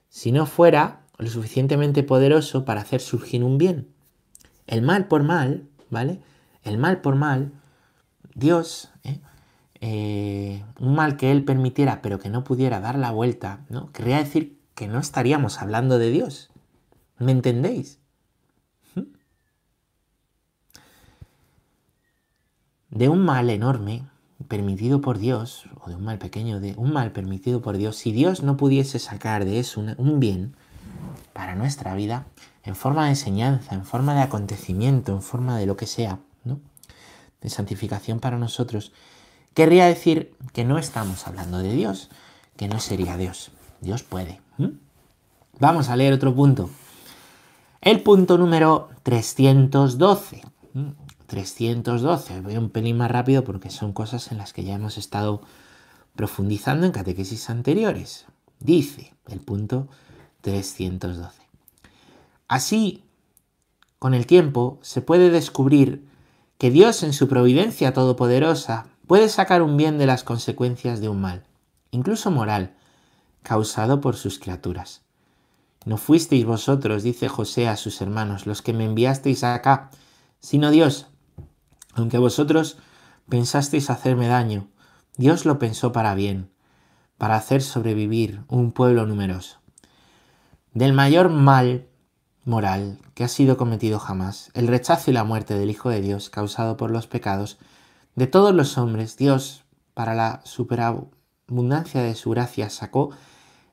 si 0.10 0.34
no 0.34 0.46
fuera 0.46 1.06
lo 1.18 1.30
suficientemente 1.30 2.04
poderoso 2.04 2.66
para 2.66 2.82
hacer 2.82 3.00
surgir 3.00 3.46
un 3.46 3.58
bien. 3.58 3.99
El 4.70 4.84
mal 4.84 5.08
por 5.08 5.24
mal, 5.24 5.68
¿vale? 5.90 6.22
El 6.64 6.78
mal 6.78 7.02
por 7.02 7.16
mal 7.16 7.52
Dios, 8.36 8.92
¿eh? 9.04 9.20
Eh, 9.82 10.64
un 10.80 10.94
mal 10.94 11.18
que 11.18 11.32
Él 11.32 11.44
permitiera 11.44 12.04
pero 12.04 12.20
que 12.20 12.30
no 12.30 12.44
pudiera 12.44 12.80
dar 12.80 13.00
la 13.00 13.10
vuelta, 13.10 13.66
¿no? 13.70 13.92
Querría 13.92 14.20
decir 14.20 14.60
que 14.76 14.88
no 14.88 15.00
estaríamos 15.00 15.60
hablando 15.60 15.98
de 15.98 16.12
Dios. 16.12 16.52
¿Me 17.18 17.32
entendéis? 17.32 17.98
¿Mm? 18.94 19.02
De 22.92 23.10
un 23.10 23.26
mal 23.26 23.50
enorme 23.50 24.04
permitido 24.48 25.02
por 25.02 25.18
Dios, 25.18 25.66
o 25.82 25.90
de 25.90 25.96
un 25.96 26.04
mal 26.04 26.20
pequeño, 26.20 26.60
de 26.60 26.76
un 26.78 26.94
mal 26.94 27.12
permitido 27.12 27.60
por 27.64 27.76
Dios, 27.76 27.96
si 27.96 28.12
Dios 28.12 28.44
no 28.44 28.56
pudiese 28.56 29.00
sacar 29.00 29.46
de 29.46 29.58
eso 29.60 29.82
un 29.98 30.20
bien 30.20 30.56
para 31.40 31.56
nuestra 31.56 31.96
vida, 31.96 32.26
en 32.66 32.76
forma 32.76 33.06
de 33.06 33.12
enseñanza, 33.12 33.74
en 33.74 33.86
forma 33.86 34.14
de 34.14 34.20
acontecimiento, 34.20 35.14
en 35.14 35.22
forma 35.22 35.58
de 35.58 35.68
lo 35.68 35.78
que 35.78 35.86
sea, 35.86 36.20
¿no? 36.44 36.60
de 37.40 37.50
santificación 37.50 38.20
para 38.20 38.38
nosotros, 38.38 38.92
querría 39.54 39.86
decir 39.86 40.36
que 40.52 40.66
no 40.66 40.78
estamos 40.78 41.26
hablando 41.28 41.60
de 41.60 41.72
Dios, 41.72 42.10
que 42.58 42.68
no 42.68 42.82
sería 42.82 43.16
Dios. 43.16 43.52
Dios 43.80 44.04
puede. 44.04 44.42
Vamos 45.62 45.88
a 45.88 45.96
leer 45.96 46.12
otro 46.12 46.36
punto. 46.36 46.70
El 47.80 48.04
punto 48.04 48.38
número 48.38 48.90
312. 49.04 50.42
312. 51.28 52.42
Voy 52.42 52.58
un 52.58 52.70
pelín 52.70 52.98
más 52.98 53.12
rápido 53.12 53.46
porque 53.46 53.70
son 53.70 53.94
cosas 53.94 54.34
en 54.34 54.40
las 54.40 54.52
que 54.52 54.66
ya 54.66 54.76
hemos 54.76 54.98
estado 54.98 55.42
profundizando 56.18 56.86
en 56.86 56.92
catequesis 56.92 57.50
anteriores. 57.50 58.26
Dice 58.60 59.14
el 59.30 59.40
punto 59.40 59.88
312. 60.42 61.42
Así, 62.48 63.04
con 64.00 64.14
el 64.14 64.26
tiempo, 64.26 64.80
se 64.82 65.02
puede 65.02 65.30
descubrir 65.30 66.08
que 66.58 66.72
Dios 66.72 67.04
en 67.04 67.14
su 67.14 67.28
providencia 67.28 67.94
todopoderosa 67.94 68.88
puede 69.08 69.30
sacar 69.30 69.62
un 69.62 69.78
bien 69.78 69.98
de 69.98 70.06
las 70.06 70.24
consecuencias 70.24 71.02
de 71.02 71.10
un 71.10 71.22
mal, 71.22 71.44
incluso 71.92 72.32
moral, 72.32 72.76
causado 73.44 74.02
por 74.02 74.16
sus 74.16 74.40
criaturas. 74.40 75.02
No 75.86 75.98
fuisteis 75.98 76.46
vosotros, 76.46 77.04
dice 77.04 77.30
José 77.30 77.68
a 77.68 77.78
sus 77.78 78.02
hermanos, 78.02 78.46
los 78.46 78.62
que 78.62 78.74
me 78.74 78.86
enviasteis 78.86 79.44
acá, 79.44 79.90
sino 80.40 80.72
Dios, 80.72 81.08
aunque 81.94 82.18
vosotros 82.18 82.78
pensasteis 83.30 83.90
hacerme 83.90 84.28
daño, 84.28 84.68
Dios 85.18 85.46
lo 85.46 85.60
pensó 85.60 85.92
para 85.92 86.16
bien, 86.16 86.50
para 87.18 87.36
hacer 87.36 87.62
sobrevivir 87.62 88.42
un 88.48 88.72
pueblo 88.72 89.06
numeroso. 89.06 89.59
Del 90.80 90.94
mayor 90.94 91.28
mal 91.28 91.90
moral 92.46 93.00
que 93.14 93.26
ha 93.26 93.28
sido 93.28 93.58
cometido 93.58 94.00
jamás, 94.00 94.50
el 94.54 94.70
rechazo 94.70 95.12
y 95.12 95.14
la 95.14 95.26
muerte 95.26 95.60
del 95.60 95.70
Hijo 95.70 95.90
de 95.90 96.00
Dios 96.00 96.30
causado 96.30 96.78
por 96.78 96.90
los 96.90 97.06
pecados 97.06 97.60
de 98.16 98.28
todos 98.28 98.56
los 98.56 98.78
hombres, 98.78 99.18
Dios, 99.18 99.66
para 99.94 100.16
la 100.16 100.40
superabundancia 100.46 102.02
de 102.02 102.16
su 102.16 102.30
gracia, 102.30 102.70
sacó 102.70 103.10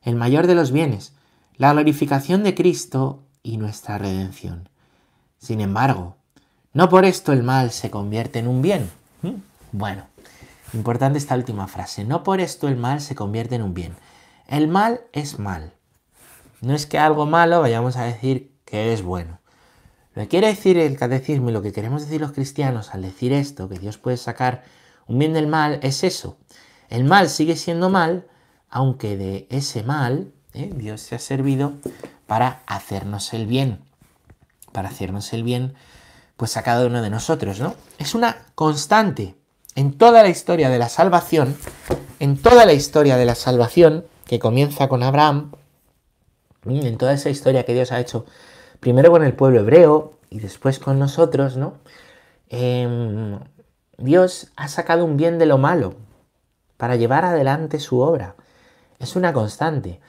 el 0.01 0.17
mayor 0.17 0.47
de 0.47 0.55
los 0.55 0.73
bienes, 0.73 1.13
la 1.55 1.71
glorificación 1.71 2.43
de 2.43 2.55
Cristo 2.55 3.23
y 3.41 3.55
nuestra 3.55 3.97
redención. 3.97 4.67
Sin 5.37 5.61
embargo, 5.61 6.17
no 6.73 6.89
por 6.89 7.05
esto 7.05 7.31
el 7.31 7.41
mal 7.41 7.71
se 7.71 7.89
convierte 7.89 8.39
en 8.39 8.49
un 8.49 8.61
bien. 8.61 8.91
¿Mm? 9.21 9.35
Bueno, 9.71 10.07
importante 10.73 11.19
esta 11.19 11.35
última 11.35 11.69
frase. 11.69 12.03
No 12.03 12.23
por 12.23 12.41
esto 12.41 12.67
el 12.67 12.75
mal 12.75 12.99
se 12.99 13.15
convierte 13.15 13.55
en 13.55 13.61
un 13.61 13.73
bien. 13.73 13.95
El 14.49 14.67
mal 14.67 15.03
es 15.13 15.39
mal. 15.39 15.76
No 16.61 16.73
es 16.73 16.85
que 16.85 16.99
algo 16.99 17.25
malo 17.25 17.61
vayamos 17.61 17.97
a 17.97 18.03
decir 18.03 18.51
que 18.65 18.93
es 18.93 19.01
bueno. 19.01 19.39
Lo 20.13 20.23
que 20.23 20.29
quiere 20.29 20.47
decir 20.47 20.77
el 20.77 20.97
catecismo 20.97 21.49
y 21.49 21.53
lo 21.53 21.61
que 21.61 21.71
queremos 21.71 22.03
decir 22.03 22.21
los 22.21 22.31
cristianos 22.31 22.93
al 22.93 23.03
decir 23.03 23.33
esto, 23.33 23.69
que 23.69 23.77
Dios 23.77 23.97
puede 23.97 24.17
sacar 24.17 24.63
un 25.05 25.19
bien 25.19 25.33
del 25.33 25.47
mal, 25.47 25.79
es 25.83 26.03
eso. 26.03 26.37
El 26.89 27.03
mal 27.03 27.29
sigue 27.29 27.55
siendo 27.55 27.89
mal, 27.89 28.27
aunque 28.69 29.15
de 29.15 29.47
ese 29.49 29.83
mal 29.83 30.33
¿eh? 30.57 30.71
Dios 30.75 31.01
se 31.01 31.15
ha 31.15 31.19
servido 31.19 31.73
para 32.25 32.61
hacernos 32.65 33.33
el 33.33 33.47
bien. 33.47 33.79
Para 34.71 34.89
hacernos 34.89 35.31
el 35.33 35.43
bien, 35.43 35.75
pues 36.35 36.57
a 36.57 36.63
cada 36.63 36.85
uno 36.85 37.01
de 37.01 37.09
nosotros, 37.09 37.59
¿no? 37.59 37.75
Es 37.97 38.15
una 38.15 38.37
constante 38.55 39.35
en 39.75 39.93
toda 39.97 40.23
la 40.23 40.29
historia 40.29 40.69
de 40.69 40.79
la 40.79 40.89
salvación, 40.89 41.55
en 42.19 42.37
toda 42.37 42.65
la 42.65 42.73
historia 42.73 43.17
de 43.17 43.25
la 43.25 43.35
salvación, 43.35 44.05
que 44.25 44.39
comienza 44.39 44.89
con 44.89 45.03
Abraham, 45.03 45.51
en 46.69 46.97
toda 46.97 47.13
esa 47.13 47.29
historia 47.29 47.63
que 47.63 47.73
Dios 47.73 47.91
ha 47.91 47.99
hecho 47.99 48.25
primero 48.79 49.11
con 49.11 49.23
el 49.23 49.33
pueblo 49.33 49.59
hebreo 49.59 50.13
y 50.29 50.39
después 50.39 50.79
con 50.79 50.99
nosotros, 50.99 51.57
¿no? 51.57 51.75
Em, 52.49 53.39
Dios 53.97 54.51
ha 54.55 54.67
sacado 54.67 55.05
un 55.05 55.17
bien 55.17 55.39
de 55.39 55.45
lo 55.45 55.57
malo 55.57 55.95
para 56.77 56.95
llevar 56.95 57.25
adelante 57.25 57.79
su 57.79 57.99
obra. 57.99 58.35
Es 58.99 59.15
una 59.15 59.33
constante. 59.33 59.99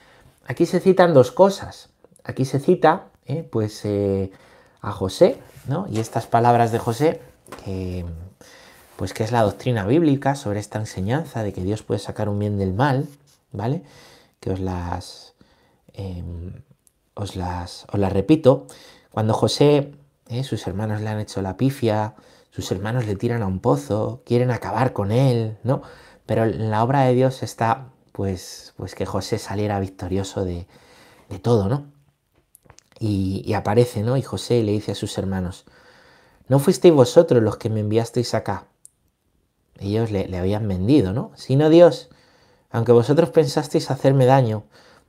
Aquí 0.46 0.66
se 0.66 0.80
citan 0.80 1.14
dos 1.14 1.32
cosas. 1.32 1.90
Aquí 2.24 2.44
se 2.44 2.60
cita, 2.60 3.06
eh, 3.26 3.42
pues, 3.42 3.84
eh, 3.84 4.30
a 4.80 4.92
José, 4.92 5.38
¿no? 5.66 5.86
Y 5.90 6.00
estas 6.00 6.26
palabras 6.26 6.72
de 6.72 6.78
José, 6.78 7.20
que, 7.64 8.04
pues, 8.96 9.14
que 9.14 9.24
es 9.24 9.32
la 9.32 9.42
doctrina 9.42 9.86
bíblica 9.86 10.34
sobre 10.34 10.60
esta 10.60 10.78
enseñanza 10.78 11.42
de 11.42 11.52
que 11.52 11.62
Dios 11.62 11.82
puede 11.82 12.00
sacar 12.00 12.28
un 12.28 12.38
bien 12.38 12.58
del 12.58 12.74
mal, 12.74 13.06
¿vale? 13.52 13.82
Que 14.40 14.50
os 14.50 14.60
las, 14.60 15.34
em, 15.98 16.62
os 17.14 17.36
las, 17.36 17.86
os 17.92 17.98
las 18.00 18.12
repito. 18.12 18.66
Cuando 19.10 19.34
José, 19.34 19.92
eh, 20.28 20.44
sus 20.44 20.66
hermanos 20.66 21.00
le 21.00 21.08
han 21.08 21.20
hecho 21.20 21.42
la 21.42 21.56
pifia, 21.56 22.14
sus 22.50 22.70
hermanos 22.72 23.06
le 23.06 23.16
tiran 23.16 23.42
a 23.42 23.46
un 23.46 23.60
pozo, 23.60 24.22
quieren 24.24 24.50
acabar 24.50 24.92
con 24.92 25.12
él, 25.12 25.58
¿no? 25.64 25.82
Pero 26.26 26.46
la 26.46 26.82
obra 26.82 27.02
de 27.02 27.14
Dios 27.14 27.42
está, 27.42 27.88
pues, 28.12 28.74
pues 28.76 28.94
que 28.94 29.06
José 29.06 29.38
saliera 29.38 29.80
victorioso 29.80 30.44
de, 30.44 30.66
todo, 31.42 31.68
¿no? 31.68 31.86
Y, 33.00 33.52
aparece, 33.54 34.02
¿no? 34.02 34.16
Y 34.16 34.22
José 34.22 34.62
le 34.62 34.72
dice 34.72 34.92
a 34.92 34.94
sus 34.94 35.16
hermanos, 35.18 35.66
no 36.48 36.58
fuisteis 36.58 36.94
vosotros 36.94 37.42
los 37.42 37.56
que 37.58 37.70
me 37.70 37.80
enviasteis 37.80 38.34
acá. 38.34 38.66
Ellos 39.78 40.10
le, 40.10 40.26
le 40.26 40.38
habían 40.38 40.66
vendido, 40.66 41.12
¿no? 41.12 41.32
Sino 41.36 41.70
Dios, 41.70 42.08
aunque 42.70 42.92
vosotros 42.92 43.30
pensasteis 43.30 43.90
hacerme 43.90 44.26
daño, 44.26 44.64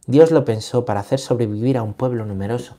Dios 0.09 0.31
lo 0.31 0.43
pensó 0.43 0.85
para 0.85 1.01
hacer 1.01 1.19
sobrevivir 1.19 1.77
a 1.77 1.83
un 1.83 1.93
pueblo 1.93 2.25
numeroso. 2.25 2.75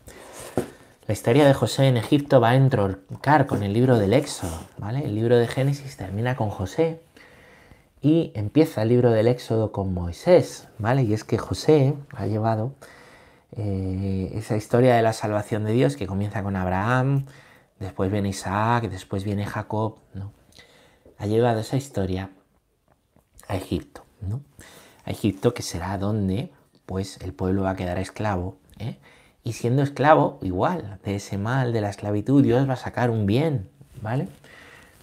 La 1.07 1.13
historia 1.13 1.47
de 1.47 1.55
José 1.55 1.87
en 1.87 1.97
Egipto 1.97 2.41
va 2.41 2.51
a 2.51 2.57
entroncar 2.57 3.47
con 3.47 3.63
el 3.63 3.73
libro 3.73 4.01
del 4.01 4.15
Éxodo, 4.15 4.59
¿vale? 4.79 5.05
El 5.05 5.15
libro 5.15 5.37
de 5.37 5.47
Génesis 5.47 5.97
termina 5.97 6.35
con 6.35 6.51
José 6.51 7.01
y 8.03 8.33
empieza 8.35 8.83
el 8.83 8.89
libro 8.89 9.13
del 9.13 9.29
Éxodo 9.29 9.71
con 9.71 9.95
Moisés, 9.95 10.67
¿vale? 10.79 11.05
Y 11.05 11.15
es 11.15 11.23
que 11.23 11.39
José 11.39 11.95
ha 12.17 12.27
llevado 12.27 12.75
eh, 13.53 14.33
esa 14.35 14.57
historia 14.57 14.97
de 14.97 15.03
la 15.03 15.13
salvación 15.13 15.63
de 15.63 15.71
Dios 15.71 15.95
que 15.95 16.09
comienza 16.09 16.43
con 16.43 16.57
Abraham, 16.57 17.27
después 17.79 18.11
viene 18.11 18.31
Isaac, 18.31 18.91
después 18.91 19.23
viene 19.23 19.47
Jacob, 19.47 19.99
¿no? 20.15 20.33
Ha 21.17 21.27
llevado 21.27 21.61
esa 21.61 21.77
historia 21.77 22.31
a 23.47 23.55
Egipto, 23.55 24.05
¿no? 24.21 24.41
A 25.05 25.13
Egipto 25.13 25.55
que 25.55 25.63
será 25.63 25.97
donde 25.97 26.51
pues 26.91 27.19
el 27.21 27.33
pueblo 27.33 27.63
va 27.63 27.71
a 27.71 27.77
quedar 27.77 27.99
esclavo. 27.99 28.57
¿eh? 28.81 28.99
Y 29.45 29.53
siendo 29.53 29.81
esclavo, 29.81 30.41
igual, 30.43 30.99
de 31.05 31.15
ese 31.15 31.39
mal, 31.39 31.73
de 31.73 31.81
la 31.81 31.89
esclavitud, 31.89 32.43
Dios 32.43 32.69
va 32.69 32.73
a 32.73 32.77
sacar 32.77 33.11
un 33.11 33.27
bien, 33.27 33.71
¿vale? 34.03 34.27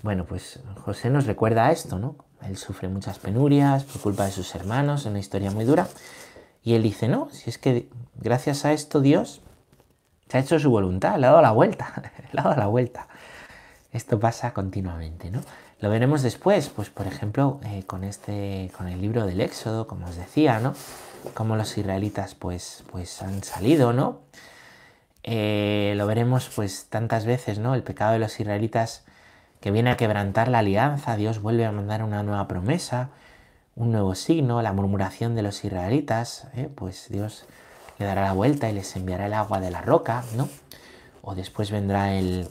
Bueno, 0.04 0.26
pues 0.26 0.60
José 0.84 1.10
nos 1.10 1.26
recuerda 1.28 1.72
esto, 1.72 1.98
¿no? 1.98 2.18
Él 2.46 2.58
sufre 2.58 2.90
muchas 2.90 3.20
penurias 3.20 3.86
por 3.86 4.02
culpa 4.02 4.26
de 4.26 4.34
sus 4.34 4.54
hermanos, 4.54 5.06
una 5.06 5.20
historia 5.20 5.50
muy 5.50 5.64
dura. 5.64 5.88
Y 6.62 6.74
él 6.74 6.84
dice, 6.84 7.08
no, 7.08 7.30
si 7.32 7.50
es 7.50 7.58
que 7.58 7.88
gracias 8.16 8.66
a 8.66 8.74
esto 8.74 9.00
Dios 9.00 9.40
se 10.28 10.38
ha 10.38 10.42
hecho 10.42 10.60
su 10.60 10.70
voluntad, 10.70 11.18
le 11.18 11.28
ha 11.28 11.30
dado 11.30 11.42
la 11.42 11.52
vuelta, 11.52 11.94
le 12.34 12.42
ha 12.42 12.44
dado 12.44 12.58
la 12.58 12.68
vuelta. 12.68 13.08
Esto 13.94 14.20
pasa 14.20 14.52
continuamente, 14.52 15.32
¿no? 15.32 15.40
Lo 15.80 15.90
veremos 15.90 16.22
después, 16.22 16.68
pues 16.68 16.90
por 16.90 17.08
ejemplo, 17.08 17.62
eh, 17.64 17.84
con, 17.88 18.04
este, 18.04 18.72
con 18.76 18.90
el 18.90 19.00
libro 19.00 19.26
del 19.26 19.40
Éxodo, 19.40 19.88
como 19.88 20.08
os 20.08 20.18
decía, 20.18 20.60
¿no? 20.60 20.74
Cómo 21.34 21.56
los 21.56 21.78
israelitas 21.78 22.36
pues, 22.36 22.84
pues 22.92 23.22
han 23.22 23.44
salido, 23.44 23.94
¿no? 23.94 24.22
Eh, 25.24 25.94
lo 25.98 26.08
veremos 26.08 26.50
pues 26.56 26.88
tantas 26.90 27.26
veces, 27.26 27.60
¿no? 27.60 27.76
El 27.76 27.84
pecado 27.84 28.14
de 28.14 28.20
los 28.20 28.40
israelitas 28.40 29.04
que 29.60 29.72
viene 29.72 29.90
a 29.90 29.98
quebrantar 29.98 30.48
la 30.48 30.60
alianza, 30.60 31.16
Dios 31.16 31.42
vuelve 31.42 31.66
a 31.66 31.72
mandar 31.72 32.04
una 32.04 32.24
nueva 32.24 32.48
promesa, 32.48 33.10
un 33.76 33.92
nuevo 33.92 34.16
signo, 34.16 34.62
la 34.62 34.74
murmuración 34.74 35.36
de 35.36 35.42
los 35.42 35.64
israelitas, 35.66 36.48
¿eh? 36.56 36.70
pues 36.74 37.10
Dios 37.10 37.46
le 38.00 38.06
dará 38.06 38.24
la 38.24 38.34
vuelta 38.34 38.70
y 38.70 38.74
les 38.74 38.96
enviará 38.96 39.26
el 39.26 39.34
agua 39.34 39.60
de 39.60 39.72
la 39.72 39.82
roca, 39.82 40.24
¿no? 40.36 40.48
O 41.22 41.36
después 41.36 41.72
vendrá 41.72 42.14
el, 42.14 42.48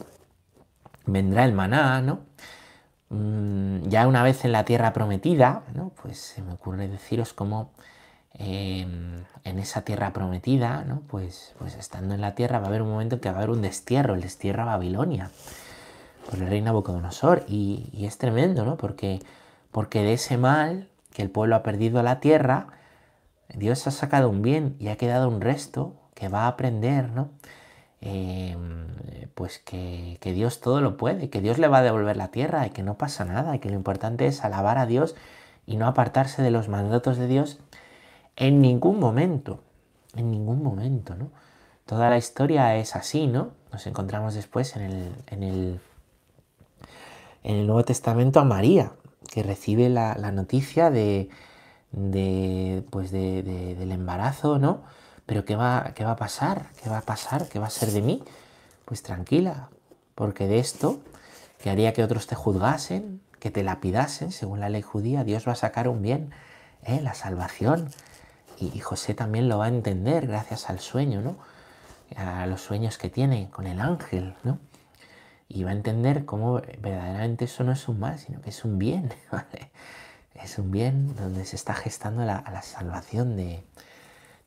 vendrá 1.05 1.45
el 1.45 1.53
maná, 1.53 2.01
¿no? 2.01 2.19
Mm, 3.09 3.87
ya 3.87 4.07
una 4.07 4.23
vez 4.23 4.45
en 4.45 4.51
la 4.51 4.65
tierra 4.65 4.93
prometida, 4.93 5.63
¿no? 5.73 5.91
Pues 6.01 6.19
se 6.19 6.41
me 6.41 6.53
ocurre 6.53 6.87
deciros 6.87 7.33
cómo 7.33 7.71
Em, 8.39 9.23
en 9.43 9.59
esa 9.59 9.81
tierra 9.81 10.13
prometida, 10.13 10.83
¿no? 10.83 11.01
pues, 11.07 11.55
pues 11.57 11.75
estando 11.75 12.13
en 12.13 12.21
la 12.21 12.35
tierra 12.35 12.59
va 12.59 12.65
a 12.65 12.67
haber 12.67 12.83
un 12.83 12.89
momento 12.89 13.15
en 13.15 13.21
que 13.21 13.29
va 13.29 13.35
a 13.35 13.37
haber 13.39 13.49
un 13.49 13.61
destierro, 13.61 14.13
el 14.13 14.21
destierro 14.21 14.63
a 14.63 14.65
Babilonia, 14.65 15.31
por 16.29 16.39
el 16.39 16.47
rey 16.47 16.61
Nabucodonosor. 16.61 17.45
Y, 17.47 17.89
y 17.93 18.05
es 18.05 18.17
tremendo, 18.17 18.65
¿no? 18.65 18.77
Porque, 18.77 19.19
porque 19.71 20.03
de 20.03 20.13
ese 20.13 20.37
mal 20.37 20.89
que 21.13 21.23
el 21.23 21.31
pueblo 21.31 21.55
ha 21.55 21.63
perdido 21.63 22.03
la 22.03 22.19
tierra, 22.19 22.67
Dios 23.49 23.87
ha 23.87 23.91
sacado 23.91 24.29
un 24.29 24.41
bien 24.41 24.75
y 24.79 24.89
ha 24.89 24.97
quedado 24.97 25.29
un 25.29 25.41
resto 25.41 25.95
que 26.13 26.29
va 26.29 26.43
a 26.43 26.47
aprender, 26.49 27.09
¿no? 27.09 27.29
Em, 28.01 28.87
pues 29.33 29.59
que, 29.59 30.17
que, 30.21 30.33
Dios 30.33 30.61
todo 30.61 30.81
lo 30.81 30.97
puede, 30.97 31.29
que 31.29 31.41
Dios 31.41 31.57
le 31.57 31.67
va 31.67 31.79
a 31.79 31.81
devolver 31.81 32.17
la 32.17 32.29
tierra 32.29 32.67
y 32.67 32.69
que 32.69 32.83
no 32.83 32.97
pasa 32.97 33.25
nada, 33.25 33.55
y 33.55 33.59
que 33.59 33.69
lo 33.69 33.75
importante 33.75 34.27
es 34.27 34.43
alabar 34.43 34.77
a 34.77 34.85
Dios 34.85 35.15
y 35.65 35.77
no 35.77 35.87
apartarse 35.87 36.41
de 36.43 36.51
los 36.51 36.69
mandatos 36.69 37.17
de 37.17 37.27
Dios 37.27 37.59
en 38.37 38.61
ningún 38.61 38.99
momento, 38.99 39.63
en 40.15 40.31
ningún 40.31 40.63
momento, 40.63 41.15
¿no? 41.15 41.31
Toda 41.85 42.09
la 42.09 42.17
historia 42.17 42.75
es 42.75 42.95
así, 42.95 43.27
¿no? 43.27 43.51
Nos 43.73 43.87
encontramos 43.87 44.35
después 44.35 44.75
en 44.75 44.83
el, 44.83 45.15
en 45.27 45.43
el, 45.43 45.79
en 47.43 47.55
el 47.55 47.65
Nuevo 47.65 47.83
Testamento 47.83 48.39
a 48.39 48.43
María, 48.43 48.91
que 49.31 49.41
recibe 49.41 49.89
la, 49.89 50.15
noticia 50.31 50.91
de, 50.91 51.29
de 51.91 52.83
pues 52.89 53.11
de, 53.11 53.43
del 53.43 53.91
embarazo, 53.91 54.59
¿no? 54.59 54.83
Pero 55.25 55.43
¿qué 55.43 55.55
va, 55.55 55.91
¿qué 55.95 56.05
va 56.05 56.11
a 56.11 56.15
pasar? 56.15 56.67
¿Qué 56.81 56.89
va 56.89 56.99
a 56.99 57.01
pasar? 57.01 57.49
¿Qué 57.49 57.59
va 57.59 57.67
a 57.67 57.71
ser 57.71 57.91
de 57.91 58.01
mí? 58.01 58.23
Pues 58.85 59.01
tranquila, 59.01 59.69
porque 60.15 60.47
de 60.47 60.59
esto, 60.59 60.99
que 61.61 61.69
haría 61.69 61.93
que 61.93 62.03
otros 62.03 62.27
te 62.27 62.35
juzgasen, 62.35 63.21
que 63.39 63.51
te 63.51 63.63
lapidasen, 63.63 64.31
según 64.31 64.59
la 64.59 64.69
ley 64.69 64.81
judía, 64.81 65.23
Dios 65.23 65.47
va 65.47 65.53
a 65.53 65.55
sacar 65.55 65.87
un 65.87 66.01
bien, 66.01 66.31
¿eh? 66.83 67.01
la 67.01 67.13
salvación, 67.13 67.89
y, 68.59 68.79
José 68.79 69.13
también 69.13 69.49
lo 69.49 69.59
va 69.59 69.65
a 69.65 69.69
entender 69.69 70.27
gracias 70.27 70.69
al 70.69 70.79
sueño, 70.79 71.21
¿no? 71.21 71.37
A 72.15 72.45
los 72.47 72.61
sueños 72.61 72.97
que 72.97 73.09
tiene 73.09 73.49
con 73.49 73.67
el 73.67 73.79
ángel, 73.79 74.35
¿no? 74.43 74.59
Y 75.49 75.63
va 75.63 75.71
a 75.71 75.73
entender 75.73 76.25
cómo 76.25 76.55
verdaderamente 76.79 77.45
eso 77.45 77.63
no 77.63 77.71
es 77.71 77.87
un 77.87 77.99
mal, 77.99 78.17
sino 78.19 78.41
que 78.41 78.49
es 78.49 78.65
un 78.65 78.79
bien, 78.79 79.13
¿vale? 79.31 79.71
Es 80.33 80.57
un 80.57 80.71
bien 80.71 81.15
donde 81.15 81.45
se 81.45 81.55
está 81.55 81.73
gestando 81.73 82.25
la, 82.25 82.43
la 82.51 82.61
salvación 82.61 83.35
de, 83.35 83.63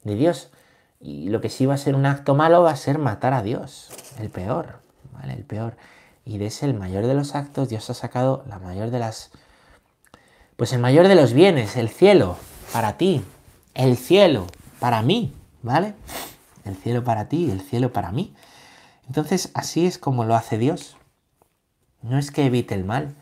de 0.04 0.14
Dios. 0.14 0.50
Y 1.00 1.30
lo 1.30 1.40
que 1.40 1.48
sí 1.48 1.66
va 1.66 1.74
a 1.74 1.78
ser 1.78 1.94
un 1.94 2.06
acto 2.06 2.34
malo 2.34 2.62
va 2.62 2.72
a 2.72 2.76
ser 2.76 2.98
matar 2.98 3.32
a 3.32 3.42
Dios, 3.42 3.90
el 4.18 4.30
peor, 4.30 4.80
¿vale? 5.12 5.34
El 5.34 5.44
peor. 5.44 5.76
Y 6.24 6.38
de 6.38 6.46
ese 6.46 6.66
el 6.66 6.74
mayor 6.74 7.06
de 7.06 7.14
los 7.14 7.34
actos, 7.34 7.68
Dios 7.68 7.88
ha 7.90 7.94
sacado 7.94 8.44
la 8.48 8.58
mayor 8.58 8.90
de 8.90 8.98
las 8.98 9.30
Pues 10.56 10.72
el 10.72 10.80
mayor 10.80 11.08
de 11.08 11.14
los 11.14 11.32
bienes, 11.32 11.76
el 11.76 11.88
cielo, 11.88 12.36
para 12.72 12.98
ti, 12.98 13.24
el 13.80 13.96
cielo, 13.96 14.46
para 14.78 15.00
mí, 15.00 15.32
¿vale? 15.62 15.94
El 16.64 16.76
cielo 16.76 17.02
para 17.02 17.28
ti, 17.28 17.50
el 17.50 17.62
cielo 17.62 17.94
para 17.94 18.12
mí. 18.12 18.34
Entonces, 19.06 19.50
así 19.54 19.86
es 19.86 19.96
como 19.96 20.24
lo 20.26 20.34
hace 20.34 20.58
Dios. 20.58 20.96
No 22.02 22.18
es 22.18 22.30
que 22.30 22.44
evite 22.44 22.74
el 22.74 22.84
mal, 22.84 23.16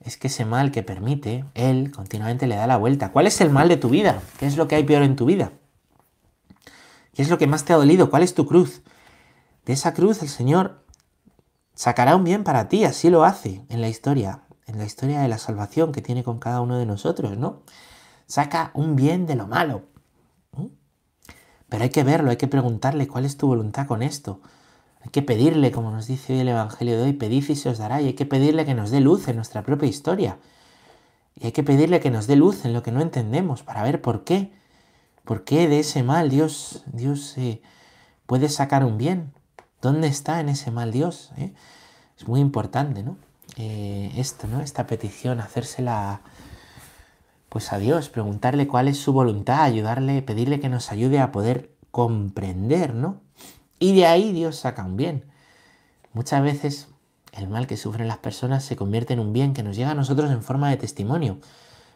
es 0.00 0.16
que 0.16 0.28
ese 0.28 0.46
mal 0.46 0.70
que 0.70 0.82
permite, 0.82 1.44
Él 1.52 1.92
continuamente 1.94 2.46
le 2.46 2.56
da 2.56 2.66
la 2.66 2.78
vuelta. 2.78 3.12
¿Cuál 3.12 3.26
es 3.26 3.40
el 3.42 3.50
mal 3.50 3.68
de 3.68 3.76
tu 3.76 3.90
vida? 3.90 4.22
¿Qué 4.38 4.46
es 4.46 4.56
lo 4.56 4.68
que 4.68 4.76
hay 4.76 4.84
peor 4.84 5.02
en 5.02 5.16
tu 5.16 5.26
vida? 5.26 5.52
¿Qué 7.12 7.20
es 7.20 7.28
lo 7.28 7.36
que 7.36 7.46
más 7.46 7.66
te 7.66 7.74
ha 7.74 7.76
dolido? 7.76 8.08
¿Cuál 8.08 8.22
es 8.22 8.34
tu 8.34 8.46
cruz? 8.46 8.80
De 9.66 9.74
esa 9.74 9.92
cruz 9.92 10.22
el 10.22 10.30
Señor 10.30 10.82
sacará 11.74 12.16
un 12.16 12.24
bien 12.24 12.42
para 12.42 12.68
ti, 12.68 12.84
así 12.84 13.10
lo 13.10 13.24
hace 13.24 13.66
en 13.68 13.82
la 13.82 13.88
historia, 13.88 14.44
en 14.66 14.78
la 14.78 14.84
historia 14.86 15.20
de 15.20 15.28
la 15.28 15.38
salvación 15.38 15.92
que 15.92 16.00
tiene 16.00 16.24
con 16.24 16.38
cada 16.38 16.62
uno 16.62 16.78
de 16.78 16.86
nosotros, 16.86 17.36
¿no? 17.36 17.62
Saca 18.26 18.70
un 18.74 18.96
bien 18.96 19.26
de 19.26 19.34
lo 19.34 19.46
malo. 19.46 19.82
Pero 21.68 21.82
hay 21.82 21.90
que 21.90 22.04
verlo, 22.04 22.30
hay 22.30 22.36
que 22.36 22.46
preguntarle 22.46 23.08
cuál 23.08 23.24
es 23.24 23.36
tu 23.36 23.48
voluntad 23.48 23.86
con 23.86 24.02
esto. 24.02 24.40
Hay 25.02 25.10
que 25.10 25.22
pedirle, 25.22 25.72
como 25.72 25.90
nos 25.90 26.06
dice 26.06 26.32
hoy 26.32 26.40
el 26.40 26.48
Evangelio 26.48 26.96
de 26.96 27.02
hoy, 27.02 27.12
pedid 27.14 27.48
y 27.48 27.56
se 27.56 27.68
os 27.68 27.78
dará, 27.78 28.00
y 28.00 28.06
hay 28.06 28.12
que 28.14 28.26
pedirle 28.26 28.64
que 28.64 28.74
nos 28.74 28.90
dé 28.90 29.00
luz 29.00 29.26
en 29.28 29.36
nuestra 29.36 29.62
propia 29.62 29.88
historia. 29.88 30.38
Y 31.34 31.46
hay 31.46 31.52
que 31.52 31.62
pedirle 31.62 32.00
que 32.00 32.10
nos 32.10 32.26
dé 32.26 32.36
luz 32.36 32.64
en 32.64 32.72
lo 32.72 32.82
que 32.82 32.92
no 32.92 33.00
entendemos 33.00 33.62
para 33.62 33.82
ver 33.82 34.00
por 34.00 34.24
qué. 34.24 34.52
¿Por 35.24 35.44
qué 35.44 35.68
de 35.68 35.80
ese 35.80 36.02
mal 36.02 36.30
Dios, 36.30 36.84
Dios 36.86 37.36
eh, 37.38 37.60
puede 38.26 38.48
sacar 38.48 38.84
un 38.84 38.96
bien? 38.98 39.32
¿Dónde 39.82 40.06
está 40.06 40.40
en 40.40 40.48
ese 40.48 40.70
mal 40.70 40.92
Dios? 40.92 41.32
Eh? 41.36 41.52
Es 42.16 42.28
muy 42.28 42.40
importante, 42.40 43.02
¿no? 43.02 43.16
Eh, 43.56 44.12
esto, 44.16 44.46
¿no? 44.46 44.60
Esta 44.60 44.86
petición, 44.86 45.40
hacérsela 45.40 46.20
pues 47.54 47.72
a 47.72 47.78
Dios, 47.78 48.08
preguntarle 48.08 48.66
cuál 48.66 48.88
es 48.88 48.98
su 48.98 49.12
voluntad, 49.12 49.62
ayudarle, 49.62 50.22
pedirle 50.22 50.58
que 50.58 50.68
nos 50.68 50.90
ayude 50.90 51.20
a 51.20 51.30
poder 51.30 51.70
comprender, 51.92 52.96
¿no? 52.96 53.20
Y 53.78 53.94
de 53.94 54.06
ahí 54.06 54.32
Dios 54.32 54.56
saca 54.56 54.82
un 54.84 54.96
bien. 54.96 55.24
Muchas 56.14 56.42
veces 56.42 56.88
el 57.30 57.46
mal 57.46 57.68
que 57.68 57.76
sufren 57.76 58.08
las 58.08 58.18
personas 58.18 58.64
se 58.64 58.74
convierte 58.74 59.12
en 59.12 59.20
un 59.20 59.32
bien 59.32 59.54
que 59.54 59.62
nos 59.62 59.76
llega 59.76 59.92
a 59.92 59.94
nosotros 59.94 60.32
en 60.32 60.42
forma 60.42 60.68
de 60.68 60.78
testimonio. 60.78 61.38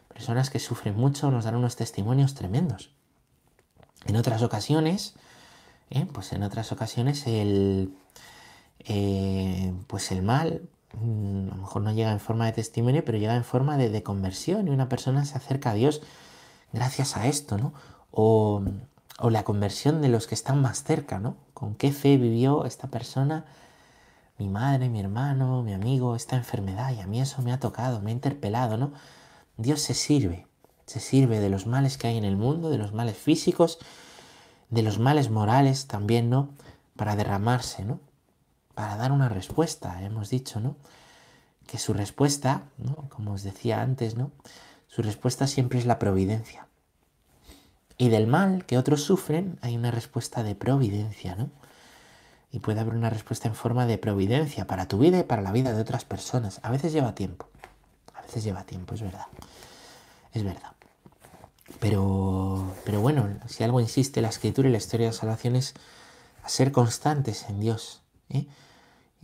Personas 0.07 0.49
que 0.49 0.59
sufren 0.59 0.95
mucho 0.95 1.29
nos 1.29 1.43
dan 1.43 1.55
unos 1.55 1.75
testimonios 1.75 2.35
tremendos. 2.35 2.91
En 4.05 4.15
otras 4.15 4.41
ocasiones, 4.43 5.15
¿eh? 5.89 6.07
pues 6.13 6.31
en 6.31 6.43
otras 6.43 6.71
ocasiones 6.71 7.27
el, 7.27 7.93
eh, 8.85 9.73
pues 9.87 10.13
el 10.13 10.21
mal 10.21 10.69
a 10.93 11.55
lo 11.55 11.55
mejor 11.55 11.81
no 11.81 11.91
llega 11.91 12.11
en 12.11 12.19
forma 12.19 12.45
de 12.45 12.53
testimonio, 12.53 13.03
pero 13.05 13.17
llega 13.17 13.35
en 13.35 13.43
forma 13.43 13.77
de, 13.77 13.89
de, 13.89 14.03
conversión 14.03 14.67
y 14.67 14.71
una 14.71 14.89
persona 14.89 15.25
se 15.25 15.37
acerca 15.37 15.71
a 15.71 15.73
Dios 15.73 16.01
gracias 16.73 17.15
a 17.17 17.27
esto, 17.27 17.57
¿no? 17.57 17.73
O, 18.11 18.63
o 19.19 19.29
la 19.29 19.43
conversión 19.43 20.01
de 20.01 20.09
los 20.09 20.27
que 20.27 20.35
están 20.35 20.61
más 20.61 20.83
cerca, 20.83 21.19
¿no? 21.19 21.35
Con 21.53 21.75
qué 21.75 21.91
fe 21.91 22.17
vivió 22.17 22.65
esta 22.65 22.87
persona, 22.87 23.45
mi 24.37 24.47
madre, 24.47 24.89
mi 24.89 24.99
hermano, 24.99 25.61
mi 25.61 25.73
amigo, 25.73 26.15
esta 26.15 26.35
enfermedad, 26.35 26.93
y 26.93 27.01
a 27.01 27.07
mí 27.07 27.21
eso 27.21 27.41
me 27.41 27.51
ha 27.51 27.59
tocado, 27.59 28.01
me 28.01 28.11
ha 28.11 28.13
interpelado, 28.13 28.77
¿no? 28.77 28.93
Dios 29.57 29.81
se 29.81 29.93
sirve, 29.93 30.47
se 30.85 30.99
sirve 30.99 31.39
de 31.39 31.49
los 31.49 31.67
males 31.67 31.97
que 31.97 32.07
hay 32.07 32.17
en 32.17 32.25
el 32.25 32.37
mundo, 32.37 32.69
de 32.69 32.77
los 32.77 32.93
males 32.93 33.17
físicos, 33.17 33.77
de 34.69 34.83
los 34.83 34.99
males 34.99 35.29
morales 35.29 35.87
también, 35.87 36.29
¿no? 36.29 36.49
Para 36.95 37.15
derramarse, 37.15 37.83
¿no? 37.83 37.99
Para 38.79 38.95
dar 38.95 39.11
una 39.11 39.27
respuesta, 39.27 40.01
hemos 40.03 40.29
dicho, 40.29 40.61
¿no? 40.61 40.77
Que 41.67 41.77
su 41.77 41.91
respuesta, 41.91 42.63
¿no? 42.77 42.95
Como 43.09 43.33
os 43.33 43.43
decía 43.43 43.81
antes, 43.81 44.15
¿no? 44.15 44.31
Su 44.87 45.01
respuesta 45.01 45.47
siempre 45.47 45.79
es 45.79 45.85
la 45.85 45.99
providencia. 45.99 46.65
Y 47.97 48.07
del 48.07 48.25
mal 48.25 48.63
que 48.63 48.77
otros 48.77 49.03
sufren 49.03 49.59
hay 49.61 49.75
una 49.75 49.91
respuesta 49.91 50.43
de 50.43 50.55
providencia, 50.55 51.35
¿no? 51.35 51.49
Y 52.53 52.59
puede 52.59 52.79
haber 52.79 52.93
una 52.93 53.09
respuesta 53.09 53.49
en 53.49 53.55
forma 53.55 53.85
de 53.85 53.97
providencia 53.97 54.65
para 54.65 54.87
tu 54.87 54.97
vida 54.97 55.19
y 55.19 55.23
para 55.23 55.41
la 55.41 55.51
vida 55.51 55.73
de 55.73 55.81
otras 55.81 56.05
personas. 56.05 56.61
A 56.63 56.71
veces 56.71 56.93
lleva 56.93 57.15
tiempo, 57.15 57.49
a 58.15 58.21
veces 58.21 58.45
lleva 58.45 58.63
tiempo, 58.63 58.95
es 58.95 59.01
verdad. 59.01 59.27
Es 60.31 60.45
verdad. 60.45 60.71
Pero, 61.81 62.73
pero 62.85 63.01
bueno, 63.01 63.27
si 63.45 63.61
algo 63.61 63.81
insiste 63.81 64.21
la 64.21 64.29
escritura 64.29 64.69
y 64.69 64.71
la 64.71 64.77
historia 64.77 65.07
de 65.07 65.13
salvación 65.13 65.57
es 65.57 65.73
a 66.43 66.47
ser 66.47 66.71
constantes 66.71 67.49
en 67.49 67.59
Dios. 67.59 68.03
¿eh? 68.29 68.47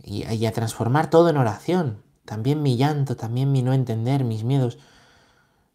Y, 0.08 0.46
a 0.46 0.52
transformar 0.52 1.10
todo 1.10 1.28
en 1.28 1.36
oración. 1.36 2.00
También 2.24 2.62
mi 2.62 2.76
llanto, 2.76 3.16
también 3.16 3.50
mi 3.50 3.62
no 3.62 3.72
entender, 3.72 4.22
mis 4.24 4.44
miedos. 4.44 4.78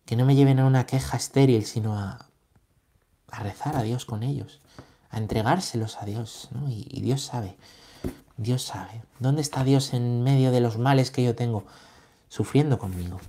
Que 0.06 0.16
no 0.16 0.26
me 0.26 0.36
lleven 0.36 0.60
a 0.60 0.66
una 0.66 0.86
queja 0.86 1.18
estéril, 1.18 1.66
sino 1.66 2.00
a, 2.00 2.26
a 3.30 3.44
rezar 3.44 3.76
a 3.76 3.84
Dios 3.84 4.06
con 4.06 4.24
ellos, 4.24 4.62
a 5.10 5.18
entregárselos 5.18 5.98
a 6.02 6.06
Dios, 6.06 6.50
y, 6.68 6.88
y, 6.90 7.02
Dios 7.02 7.22
sabe, 7.22 7.58
Dios 8.38 8.64
sabe. 8.64 9.04
¿Dónde 9.20 9.42
está 9.42 9.64
Dios 9.64 9.94
en 9.94 10.24
medio 10.24 10.52
de 10.52 10.62
los 10.62 10.78
males 10.78 11.12
que 11.12 11.24
yo 11.24 11.36
tengo 11.36 11.66
sufriendo 12.30 12.80
conmigo? 12.80 13.20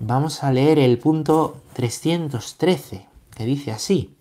Vamos 0.00 0.44
a 0.44 0.52
leer 0.52 0.78
el 0.78 0.98
punto 0.98 1.62
313, 1.72 3.06
que 3.34 3.44
dice 3.44 3.72
así. 3.72 4.16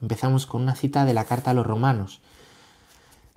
Empezamos 0.00 0.46
con 0.46 0.62
una 0.62 0.74
cita 0.74 1.04
de 1.04 1.14
la 1.14 1.24
carta 1.24 1.50
a 1.50 1.54
los 1.54 1.66
romanos. 1.66 2.20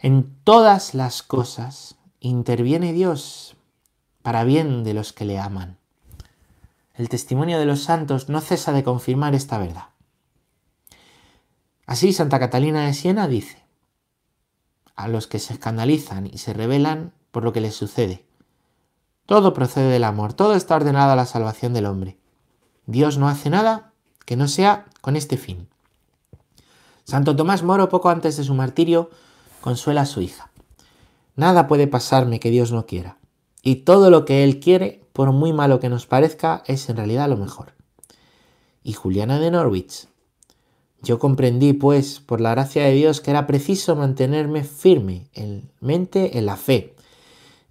En 0.04 0.36
todas 0.44 0.96
las 0.96 1.24
cosas 1.24 1.96
interviene 2.20 2.92
Dios 2.92 3.56
para 4.22 4.44
bien 4.44 4.84
de 4.84 4.94
los 4.94 5.14
que 5.14 5.24
le 5.24 5.40
aman. 5.40 5.78
El 6.94 7.08
testimonio 7.08 7.58
de 7.58 7.66
los 7.66 7.84
santos 7.84 8.28
no 8.28 8.42
cesa 8.42 8.74
de 8.74 8.84
confirmar 8.84 9.34
esta 9.34 9.58
verdad. 9.58 9.86
Así 11.86 12.12
Santa 12.12 12.38
Catalina 12.38 12.86
de 12.86 12.94
Siena 12.94 13.30
dice, 13.30 13.64
a 14.98 15.08
los 15.08 15.28
que 15.28 15.40
se 15.40 15.54
escandalizan 15.54 16.28
y 16.28 16.40
se 16.40 16.52
rebelan 16.52 17.14
por 17.32 17.46
lo 17.46 17.54
que 17.54 17.62
les 17.62 17.74
sucede. 17.74 18.26
Todo 19.26 19.54
procede 19.54 19.90
del 19.90 20.04
amor, 20.04 20.34
todo 20.34 20.56
está 20.56 20.76
ordenado 20.76 21.14
a 21.14 21.16
la 21.16 21.26
salvación 21.26 21.74
del 21.74 21.86
hombre. 21.86 22.18
Dios 22.88 23.18
no 23.18 23.30
hace 23.30 23.50
nada 23.50 23.94
que 24.26 24.36
no 24.36 24.50
sea 24.50 24.84
con 25.00 25.16
este 25.16 25.38
fin. 25.38 25.70
Santo 27.06 27.38
Tomás 27.38 27.64
Moro, 27.64 27.88
poco 27.88 28.10
antes 28.10 28.36
de 28.36 28.44
su 28.44 28.54
martirio, 28.54 29.10
consuela 29.64 30.02
a 30.02 30.06
su 30.06 30.20
hija. 30.20 30.52
Nada 31.38 31.68
puede 31.70 31.88
pasarme 31.88 32.42
que 32.42 32.52
Dios 32.52 32.74
no 32.74 32.86
quiera. 32.86 33.18
Y 33.62 33.78
todo 33.78 34.10
lo 34.10 34.26
que 34.26 34.44
Él 34.44 34.60
quiere, 34.60 35.06
por 35.14 35.32
muy 35.32 35.54
malo 35.54 35.80
que 35.80 35.88
nos 35.88 36.06
parezca, 36.06 36.64
es 36.68 36.90
en 36.90 36.98
realidad 36.98 37.30
lo 37.30 37.38
mejor. 37.38 37.74
Y 38.84 38.92
Juliana 38.92 39.40
de 39.40 39.52
Norwich, 39.52 40.10
yo 41.02 41.18
comprendí, 41.18 41.72
pues, 41.72 42.20
por 42.20 42.42
la 42.42 42.52
gracia 42.52 42.84
de 42.84 42.92
Dios, 42.92 43.22
que 43.22 43.32
era 43.32 43.48
preciso 43.48 43.96
mantenerme 43.96 44.66
firme 44.66 45.30
en 45.34 45.72
mente 45.80 46.38
en 46.38 46.46
la 46.46 46.58
fe 46.58 46.94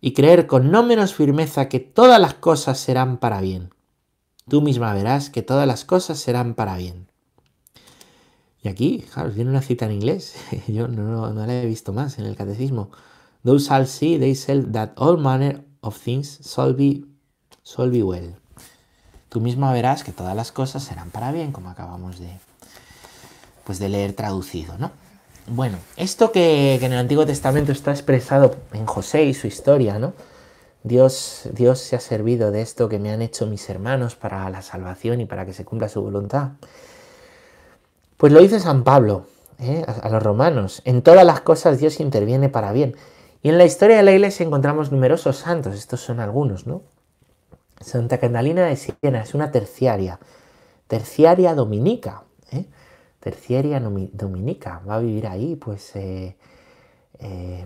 y 0.01 0.15
creer 0.15 0.47
con 0.47 0.71
no 0.71 0.83
menos 0.83 1.13
firmeza 1.13 1.69
que 1.69 1.79
todas 1.79 2.19
las 2.19 2.33
cosas 2.33 2.79
serán 2.79 3.19
para 3.19 3.43
bien. 3.43 3.69
Tú 4.49 4.63
misma 4.63 4.95
verás 4.95 5.29
que 5.29 5.43
todas 5.43 5.67
las 5.67 5.85
cosas 5.85 6.19
serán 6.19 6.55
para 6.55 6.79
bien. 6.79 7.12
Y 8.63 8.69
aquí, 8.69 9.05
claro, 9.13 9.33
tiene 9.33 9.51
una 9.51 9.61
cita 9.61 9.87
en 9.87 9.93
inglés. 9.93 10.37
Yo 10.69 10.89
no, 10.89 11.33
la 11.33 11.63
he 11.63 11.67
visto 11.67 11.93
más 11.93 12.19
en 12.19 12.27
el 12.27 12.37
catecismo. 12.37 12.91
Those 13.45 13.69
shall 13.69 13.87
see, 13.87 14.19
they 14.19 14.35
shall 14.35 14.71
that 14.73 14.93
all 14.97 15.19
manner 15.19 15.65
of 15.81 15.99
things 15.99 16.41
shall 16.45 16.73
be, 16.73 17.05
shall 17.65 17.91
be 17.91 18.03
well. 18.03 18.37
Tú 19.29 19.41
misma 19.41 19.73
verás 19.73 20.05
que 20.05 20.13
todas 20.13 20.37
las 20.37 20.53
cosas 20.53 20.85
serán 20.85 21.11
para 21.11 21.33
bien, 21.33 21.51
como 21.51 21.71
acabamos 21.71 22.21
de, 22.21 22.39
pues 23.65 23.79
de 23.79 23.89
leer 23.89 24.13
traducido, 24.13 24.79
¿no? 24.79 24.93
Bueno, 25.49 25.79
esto 25.97 26.31
que, 26.31 26.77
que, 26.79 26.87
en 26.87 26.93
el 26.93 26.99
Antiguo 26.99 27.27
Testamento 27.27 27.73
está 27.73 27.91
expresado 27.91 28.55
en 28.73 28.87
José 28.87 29.25
y 29.25 29.35
su 29.35 29.49
historia, 29.49 29.99
¿no? 29.99 30.13
Dios, 30.85 31.49
Dios 31.53 31.81
se 31.81 31.97
ha 31.97 32.01
servido 32.01 32.51
de 32.53 32.63
esto 32.63 32.89
que 32.89 32.99
me 32.99 33.11
han 33.11 33.23
hecho 33.23 33.47
mis 33.47 33.69
hermanos 33.71 34.15
para 34.15 34.49
la 34.51 34.63
salvación 34.63 35.21
y 35.21 35.27
para 35.27 35.47
que 35.47 35.53
se 35.53 35.65
cumpla 35.65 35.89
su 35.89 36.01
voluntad. 36.03 36.53
Pues 38.23 38.33
lo 38.33 38.39
dice 38.39 38.61
San 38.61 38.85
Pablo 38.85 39.27
¿eh? 39.59 39.85
a, 39.85 40.09
los 40.09 40.23
romanos. 40.23 40.81
En 40.85 41.03
todas 41.03 41.27
las 41.27 41.41
cosas 41.41 41.81
Dios 41.81 41.99
interviene 41.99 42.49
para 42.49 42.71
bien. 42.71 42.95
Y 43.43 43.49
en 43.49 43.59
la 43.59 43.65
historia 43.65 43.97
de 43.97 44.05
la 44.05 44.13
iglesia 44.13 44.47
encontramos 44.47 44.93
numerosos 44.93 45.39
santos, 45.39 45.75
estos 45.75 46.03
son 46.03 46.21
algunos, 46.21 46.65
¿no? 46.65 46.83
Santa 47.81 48.19
Catalina 48.19 48.65
de 48.67 48.77
Siena 48.77 49.23
es 49.23 49.35
una 49.35 49.51
terciaria, 49.51 50.21
terciaria 50.87 51.57
dominica, 51.57 52.23
¿eh? 52.53 52.67
terciaria 53.19 53.81
dominica, 53.81 54.81
va 54.89 54.95
a 54.95 55.01
vivir 55.01 55.27
ahí, 55.27 55.57
pues 55.57 55.97
eh, 55.97 56.37
eh, 57.19 57.65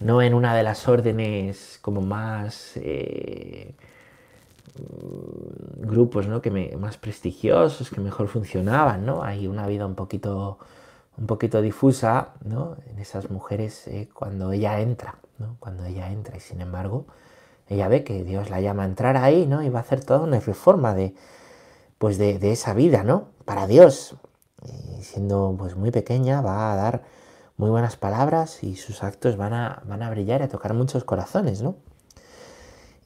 no 0.00 0.20
en 0.20 0.34
una 0.34 0.54
de 0.54 0.64
las 0.64 0.86
órdenes 0.86 1.78
como 1.80 2.02
más 2.02 2.74
grupos 5.76 6.26
¿no? 6.26 6.42
que 6.42 6.50
más 6.76 6.96
prestigiosos, 6.98 7.90
que 7.90 8.00
mejor 8.00 8.28
funcionaban, 8.28 9.06
¿no? 9.06 9.22
Hay 9.22 9.46
una 9.46 9.66
vida 9.66 9.86
un 9.86 9.94
poquito, 9.94 10.58
un 11.16 11.26
poquito 11.26 11.62
difusa 11.62 12.34
¿no? 12.44 12.76
en 12.86 12.98
esas 12.98 13.30
mujeres 13.30 13.88
cuando 14.12 14.52
ella 14.52 14.80
entra, 14.80 15.16
¿no? 15.38 15.56
cuando 15.60 15.84
ella 15.84 16.10
entra, 16.10 16.36
y 16.36 16.40
sin 16.40 16.60
embargo 16.60 17.06
ella 17.68 17.88
ve 17.88 18.04
que 18.04 18.24
Dios 18.24 18.50
la 18.50 18.60
llama 18.60 18.82
a 18.82 18.86
entrar 18.86 19.16
ahí, 19.16 19.46
¿no? 19.46 19.62
Y 19.62 19.68
va 19.70 19.78
a 19.78 19.82
hacer 19.82 20.04
toda 20.04 20.20
una 20.20 20.38
reforma 20.40 20.94
de, 20.94 21.14
pues 21.98 22.18
de, 22.18 22.52
esa 22.52 22.74
vida, 22.74 23.02
¿no? 23.04 23.28
Para 23.44 23.66
Dios. 23.66 24.16
Y 24.62 25.02
siendo 25.02 25.54
pues 25.58 25.76
muy 25.76 25.90
pequeña 25.90 26.40
va 26.40 26.72
a 26.72 26.76
dar 26.76 27.02
muy 27.56 27.70
buenas 27.70 27.96
palabras 27.96 28.62
y 28.62 28.76
sus 28.76 29.02
actos 29.02 29.36
van 29.36 29.54
a, 29.54 29.82
van 29.86 30.02
a 30.02 30.10
brillar 30.10 30.40
y 30.40 30.44
a 30.44 30.48
tocar 30.48 30.74
muchos 30.74 31.04
corazones, 31.04 31.62
¿no? 31.62 31.76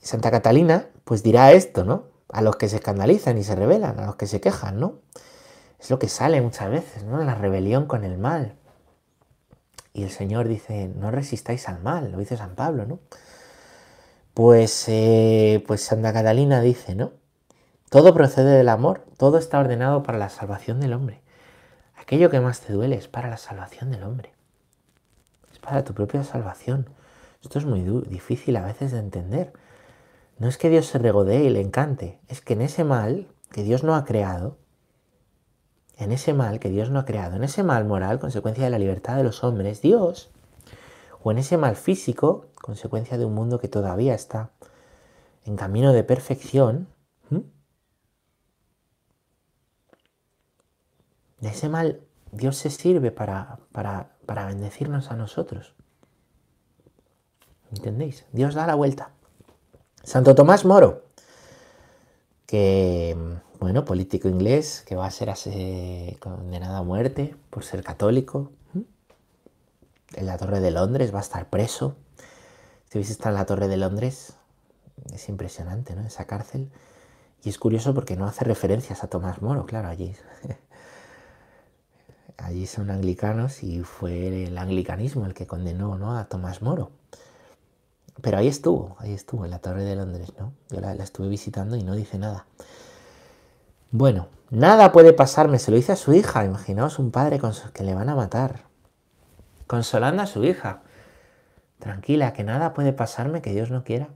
Santa 0.01 0.31
Catalina 0.31 0.87
pues 1.05 1.23
dirá 1.23 1.53
esto, 1.53 1.85
¿no? 1.85 2.05
A 2.29 2.43
los 2.43 2.57
que 2.57 2.69
se 2.69 2.77
escandalizan 2.77 3.39
y 3.39 3.45
se 3.45 3.55
rebelan, 3.55 3.99
a 3.99 4.07
los 4.07 4.17
que 4.17 4.27
se 4.27 4.41
quejan, 4.41 4.79
¿no? 4.79 4.97
Es 5.81 5.91
lo 5.91 5.99
que 5.99 6.09
sale 6.09 6.41
muchas 6.43 6.71
veces, 6.71 7.05
¿no? 7.05 7.23
La 7.25 7.35
rebelión 7.35 7.87
con 7.87 8.05
el 8.05 8.19
mal. 8.19 8.57
Y 9.95 10.03
el 10.03 10.11
Señor 10.11 10.47
dice, 10.47 10.89
no 10.89 11.11
resistáis 11.11 11.69
al 11.69 11.81
mal, 11.81 12.13
lo 12.13 12.19
dice 12.19 12.37
San 12.37 12.55
Pablo, 12.55 12.85
¿no? 12.85 13.01
Pues, 14.35 14.85
eh, 14.89 15.65
pues 15.67 15.83
Santa 15.83 16.13
Catalina 16.13 16.61
dice, 16.61 16.95
¿no? 16.95 17.13
Todo 17.91 18.13
procede 18.13 18.57
del 18.57 18.69
amor, 18.69 19.05
todo 19.17 19.39
está 19.39 19.59
ordenado 19.59 20.03
para 20.03 20.19
la 20.19 20.29
salvación 20.29 20.79
del 20.79 20.93
hombre. 20.93 21.23
Aquello 21.97 22.29
que 22.29 22.41
más 22.41 22.61
te 22.61 22.75
duele 22.75 22.97
es 22.97 23.09
para 23.09 23.31
la 23.31 23.39
salvación 23.39 23.91
del 23.91 24.03
hombre. 24.03 24.33
Es 25.51 25.59
para 25.59 25.85
tu 25.85 25.95
propia 25.95 26.23
salvación. 26.23 26.89
Esto 27.43 27.59
es 27.59 27.65
muy 27.65 27.81
difícil 28.09 28.57
a 28.57 28.63
veces 28.63 28.93
de 28.93 28.99
entender. 28.99 29.53
No 30.39 30.49
es 30.49 30.57
que 30.57 30.71
Dios 30.71 30.87
se 30.87 30.99
regodee 30.99 31.45
y 31.45 31.51
le 31.51 31.61
encante, 31.61 32.21
es 32.29 32.41
que 32.41 32.53
en 32.53 32.63
ese 32.63 32.85
mal 32.85 33.29
que 33.51 33.63
Dios 33.63 33.83
no 33.83 33.97
ha 33.97 34.05
creado, 34.05 34.57
en 35.97 36.13
ese 36.13 36.33
mal 36.33 36.61
que 36.61 36.71
Dios 36.71 36.91
no 36.91 37.01
ha 37.01 37.05
creado, 37.05 37.37
en 37.37 37.45
ese 37.45 37.65
mal 37.65 37.85
moral, 37.85 38.21
consecuencia 38.21 38.65
de 38.65 38.71
la 38.71 38.79
libertad 38.79 39.17
de 39.17 39.25
los 39.25 39.43
hombres, 39.43 39.83
Dios, 39.83 40.31
o 41.23 41.33
en 41.33 41.39
ese 41.39 41.57
mal 41.57 41.75
físico, 41.75 42.47
consecuencia 42.55 43.19
de 43.19 43.25
un 43.25 43.35
mundo 43.35 43.59
que 43.59 43.69
todavía 43.69 44.15
está 44.15 44.51
en 45.45 45.57
camino 45.57 45.93
de 45.93 46.05
perfección, 46.05 46.89
de 51.41 51.49
ese 51.49 51.69
mal 51.69 52.01
Dios 52.33 52.57
se 52.57 52.71
sirve 52.71 53.11
para, 53.11 53.59
para, 53.73 54.17
para 54.27 54.47
bendecirnos 54.47 55.11
a 55.11 55.17
nosotros. 55.17 55.75
¿Entendéis? 57.71 58.27
Dios 58.33 58.55
da 58.55 58.67
la 58.67 58.75
vuelta. 58.75 59.13
Santo 60.03 60.35
Tomás 60.35 60.65
Moro, 60.65 61.03
que, 62.47 63.17
bueno, 63.61 63.85
político 63.85 64.29
inglés, 64.29 64.83
que 64.87 64.97
va 64.97 65.07
a 65.07 65.11
ser 65.11 65.29
condenado 66.19 66.77
a 66.77 66.83
muerte 66.83 67.35
por 67.51 67.65
ser 67.65 67.83
católico. 67.83 68.51
En 70.15 70.27
la 70.27 70.39
Torre 70.39 70.61
de 70.61 70.71
Londres 70.71 71.13
va 71.13 71.19
a 71.19 71.23
estar 71.23 71.51
preso. 71.51 71.95
Si 72.89 72.97
habéis 72.99 73.11
estado 73.11 73.31
en 73.31 73.41
la 73.41 73.47
Torre 73.47 73.69
de 73.69 73.77
Londres, 73.77 74.33
es 75.13 75.29
impresionante, 75.29 75.95
¿no? 75.95 76.07
Esa 76.07 76.27
cárcel. 76.27 76.71
Y 77.45 77.51
es 77.51 77.59
curioso 77.59 77.95
porque 77.95 78.17
no 78.17 78.27
hace 78.27 78.45
referencias 78.45 79.05
a 79.05 79.09
Tomás 79.09 79.43
Moro, 79.43 79.67
claro, 79.67 79.89
allí. 79.89 80.17
allí 82.39 82.67
son 82.67 82.91
anglicanos 82.91 83.63
y 83.63 83.83
fue 83.83 84.45
el 84.45 84.57
anglicanismo 84.59 85.27
el 85.27 85.35
que 85.35 85.47
condenó 85.47 85.99
¿no? 85.99 86.17
a 86.17 86.25
Tomás 86.29 86.63
Moro. 86.63 86.91
Pero 88.21 88.39
ahí 88.39 88.49
estuvo, 88.49 88.97
ahí 88.99 89.13
estuvo, 89.13 89.45
en 89.45 89.51
la 89.51 89.61
Torre 89.61 89.85
de 89.85 89.95
Londres, 89.95 90.33
¿no? 90.39 90.53
Yo 90.71 90.81
la, 90.81 90.93
estuve 90.95 91.29
visitando 91.29 91.77
y 91.77 91.85
no 91.85 91.95
dice 91.95 92.19
nada. 92.19 92.47
Bueno, 93.91 94.29
nada 94.51 94.93
puede 94.93 95.13
pasarme, 95.13 95.59
se 95.59 95.71
lo 95.71 95.77
dice 95.77 95.93
a 95.93 95.97
su 95.97 96.13
hija, 96.13 96.45
imaginaos 96.45 96.99
un 96.99 97.11
padre 97.11 97.39
con 97.39 97.53
que 97.73 97.85
le 97.85 97.95
van 97.95 98.09
a 98.09 98.17
matar, 98.17 98.65
consolando 99.67 100.23
a 100.23 100.27
su 100.27 100.45
hija. 100.45 100.83
Tranquila, 101.79 102.33
que 102.33 102.43
nada 102.43 102.75
puede 102.75 102.93
pasarme 102.93 103.41
que 103.41 103.53
Dios 103.53 103.71
no 103.71 103.85
quiera. 103.85 104.09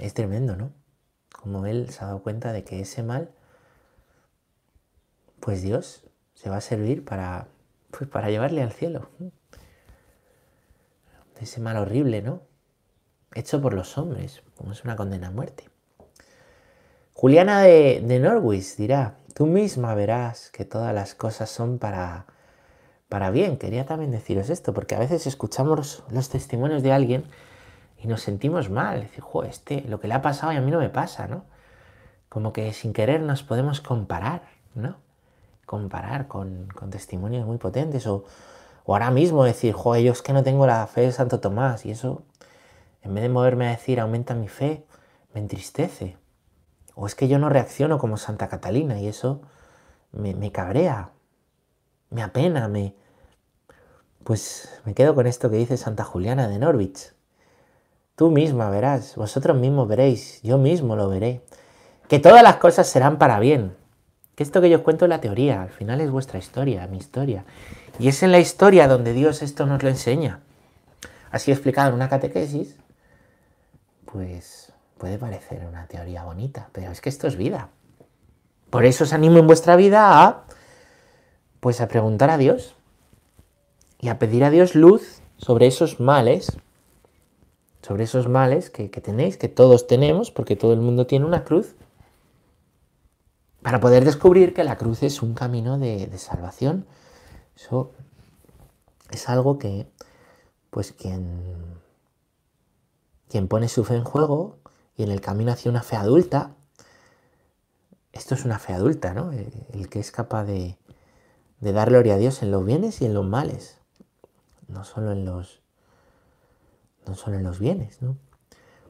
Es 0.00 0.12
tremendo, 0.12 0.56
¿no? 0.56 0.72
Como 1.32 1.66
él 1.66 1.90
se 1.90 2.02
ha 2.02 2.08
dado 2.08 2.22
cuenta 2.22 2.52
de 2.52 2.64
que 2.64 2.80
ese 2.80 3.02
mal, 3.04 3.30
pues 5.40 5.62
Dios 5.62 6.04
se 6.34 6.50
va 6.50 6.56
a 6.56 6.60
servir 6.60 7.04
para, 7.04 7.48
pues 7.90 8.08
para 8.08 8.30
llevarle 8.30 8.62
al 8.62 8.72
cielo. 8.72 9.08
Ese 11.40 11.60
mal 11.60 11.76
horrible, 11.76 12.22
¿no? 12.22 12.42
Hecho 13.34 13.60
por 13.60 13.74
los 13.74 13.98
hombres, 13.98 14.42
como 14.56 14.72
es 14.72 14.84
una 14.84 14.96
condena 14.96 15.28
a 15.28 15.30
muerte. 15.30 15.68
Juliana 17.12 17.62
de, 17.62 18.02
de 18.04 18.18
Norwich 18.18 18.76
dirá, 18.76 19.16
tú 19.34 19.46
misma 19.46 19.94
verás 19.94 20.50
que 20.50 20.64
todas 20.64 20.94
las 20.94 21.14
cosas 21.14 21.50
son 21.50 21.78
para, 21.78 22.26
para 23.08 23.30
bien. 23.30 23.58
Quería 23.58 23.86
también 23.86 24.10
deciros 24.10 24.50
esto, 24.50 24.72
porque 24.72 24.94
a 24.94 24.98
veces 24.98 25.26
escuchamos 25.26 26.02
los 26.10 26.28
testimonios 26.28 26.82
de 26.82 26.92
alguien 26.92 27.24
y 27.98 28.06
nos 28.06 28.22
sentimos 28.22 28.70
mal. 28.70 29.02
Decir, 29.02 29.24
este, 29.46 29.82
lo 29.82 30.00
que 30.00 30.08
le 30.08 30.14
ha 30.14 30.22
pasado 30.22 30.52
y 30.52 30.56
a 30.56 30.60
mí 30.60 30.70
no 30.70 30.78
me 30.78 30.88
pasa, 30.88 31.26
¿no? 31.26 31.44
Como 32.28 32.52
que 32.52 32.72
sin 32.72 32.92
querer 32.92 33.20
nos 33.20 33.42
podemos 33.42 33.80
comparar, 33.80 34.42
¿no? 34.74 35.03
Comparar 35.66 36.28
con, 36.28 36.68
testimonios 36.90 37.46
muy 37.46 37.58
potentes 37.58 38.06
o, 38.06 38.24
ahora 38.86 39.10
mismo 39.10 39.44
decir, 39.44 39.74
jo, 39.74 39.96
yo 39.96 40.12
es 40.12 40.22
que 40.22 40.32
no 40.32 40.42
tengo 40.42 40.66
la 40.66 40.86
fe 40.86 41.02
de 41.02 41.12
Santo 41.12 41.40
Tomás 41.40 41.86
y 41.86 41.90
eso, 41.90 42.22
en 43.02 43.14
vez 43.14 43.22
de 43.22 43.28
moverme 43.28 43.66
a 43.66 43.70
decir, 43.70 44.00
aumenta 44.00 44.34
mi 44.34 44.48
fe, 44.48 44.86
me 45.32 45.40
entristece. 45.40 46.16
O 46.94 47.06
es 47.06 47.14
que 47.14 47.28
yo 47.28 47.38
no 47.38 47.48
reacciono 47.48 47.98
como 47.98 48.16
Santa 48.16 48.48
Catalina 48.48 49.00
y 49.00 49.08
eso 49.08 49.42
me, 50.12 50.52
cabrea, 50.52 51.10
me 52.10 52.22
apena, 52.22 52.68
me... 52.68 52.94
Pues 54.22 54.80
me 54.84 54.94
quedo 54.94 55.14
con 55.14 55.26
esto 55.26 55.50
que 55.50 55.56
dice 55.56 55.76
Santa 55.76 56.04
Juliana 56.04 56.48
de 56.48 56.58
Norwich. 56.58 57.12
Tú 58.16 58.30
misma 58.30 58.70
verás, 58.70 59.16
vosotros 59.16 59.56
mismos 59.56 59.88
veréis, 59.88 60.40
yo 60.42 60.56
mismo 60.56 60.94
lo 60.96 61.08
veré, 61.08 61.44
que 62.08 62.20
todas 62.20 62.42
las 62.42 62.56
cosas 62.56 62.86
serán 62.86 63.18
para 63.18 63.40
bien, 63.40 63.76
que 64.34 64.42
esto 64.42 64.60
que 64.60 64.70
yo 64.70 64.78
os 64.78 64.82
cuento 64.82 65.04
es 65.04 65.08
la 65.08 65.20
teoría, 65.20 65.62
al 65.62 65.70
final 65.70 66.00
es 66.00 66.10
vuestra 66.10 66.38
historia, 66.38 66.86
mi 66.88 66.98
historia. 66.98 67.44
Y 67.98 68.08
es 68.08 68.22
en 68.22 68.32
la 68.32 68.40
historia 68.40 68.88
donde 68.88 69.12
Dios 69.12 69.42
esto 69.42 69.66
nos 69.66 69.82
lo 69.82 69.88
enseña. 69.88 70.40
Así 71.30 71.52
explicado 71.52 71.88
en 71.88 71.94
una 71.94 72.08
catequesis, 72.08 72.76
pues 74.04 74.72
puede 74.98 75.18
parecer 75.18 75.66
una 75.66 75.86
teoría 75.86 76.24
bonita, 76.24 76.68
pero 76.72 76.90
es 76.90 77.00
que 77.00 77.08
esto 77.08 77.26
es 77.26 77.36
vida. 77.36 77.68
Por 78.70 78.84
eso 78.84 79.04
os 79.04 79.12
animo 79.12 79.38
en 79.38 79.46
vuestra 79.46 79.76
vida 79.76 80.24
a, 80.24 80.44
pues 81.60 81.80
a 81.80 81.88
preguntar 81.88 82.30
a 82.30 82.38
Dios 82.38 82.74
y 84.00 84.08
a 84.08 84.18
pedir 84.18 84.44
a 84.44 84.50
Dios 84.50 84.74
luz 84.74 85.20
sobre 85.36 85.66
esos 85.66 86.00
males, 86.00 86.56
sobre 87.82 88.04
esos 88.04 88.28
males 88.28 88.70
que, 88.70 88.90
que 88.90 89.00
tenéis, 89.00 89.36
que 89.36 89.48
todos 89.48 89.86
tenemos, 89.86 90.30
porque 90.30 90.56
todo 90.56 90.72
el 90.72 90.80
mundo 90.80 91.06
tiene 91.06 91.24
una 91.24 91.44
cruz, 91.44 91.74
para 93.64 93.80
poder 93.80 94.04
descubrir 94.04 94.52
que 94.52 94.62
la 94.62 94.76
cruz 94.76 95.02
es 95.02 95.22
un 95.22 95.32
camino 95.32 95.78
de, 95.78 96.18
salvación. 96.18 96.84
Eso 97.56 97.92
es 99.10 99.26
algo 99.30 99.58
que, 99.58 99.90
pues 100.68 100.92
quien, 100.92 101.80
quien 103.26 103.48
pone 103.48 103.70
su 103.70 103.82
fe 103.82 103.94
en 103.94 104.04
juego 104.04 104.58
y 104.98 105.02
en 105.02 105.10
el 105.10 105.22
camino 105.22 105.50
hacia 105.50 105.70
una 105.70 105.82
fe 105.82 105.96
adulta, 105.96 106.54
esto 108.12 108.34
es 108.34 108.44
una 108.44 108.58
fe 108.58 108.74
adulta, 108.74 109.14
¿no? 109.14 109.32
El, 109.32 109.88
que 109.88 109.98
es 109.98 110.12
capaz 110.12 110.44
de, 110.44 110.76
de, 111.60 111.72
dar 111.72 111.88
gloria 111.88 112.16
a 112.16 112.18
Dios 112.18 112.42
en 112.42 112.50
los 112.50 112.66
bienes 112.66 113.00
y 113.00 113.06
en 113.06 113.14
los 113.14 113.24
males, 113.24 113.78
no 114.68 114.84
solo 114.84 115.10
en 115.12 115.24
los, 115.24 115.62
no 117.06 117.14
solo 117.14 117.38
en 117.38 117.44
los 117.44 117.60
bienes, 117.60 118.02
¿no? 118.02 118.18